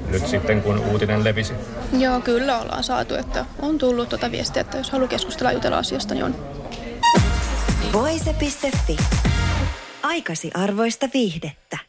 nyt 0.10 0.28
sitten, 0.28 0.62
kun 0.62 0.80
uutinen 0.80 1.24
levisi? 1.24 1.54
Joo, 1.98 2.22
kyllä 2.22 2.60
ollaan 2.60 2.84
saatu, 2.84 3.16
että 3.16 3.46
on 3.62 3.78
tullut 3.78 4.10
tuota 4.10 4.32
viestiä, 4.32 4.62
että 4.62 4.78
jos 4.78 4.92
haluaa 4.92 5.08
keskustella 5.08 5.52
jutella 5.52 5.78
asiasta, 5.78 6.14
niin 6.14 6.24
on. 6.24 6.36
Voise.fi. 7.94 8.98
Aikasi 10.04 10.52
arvoista 10.54 11.10
viihdettä. 11.14 11.89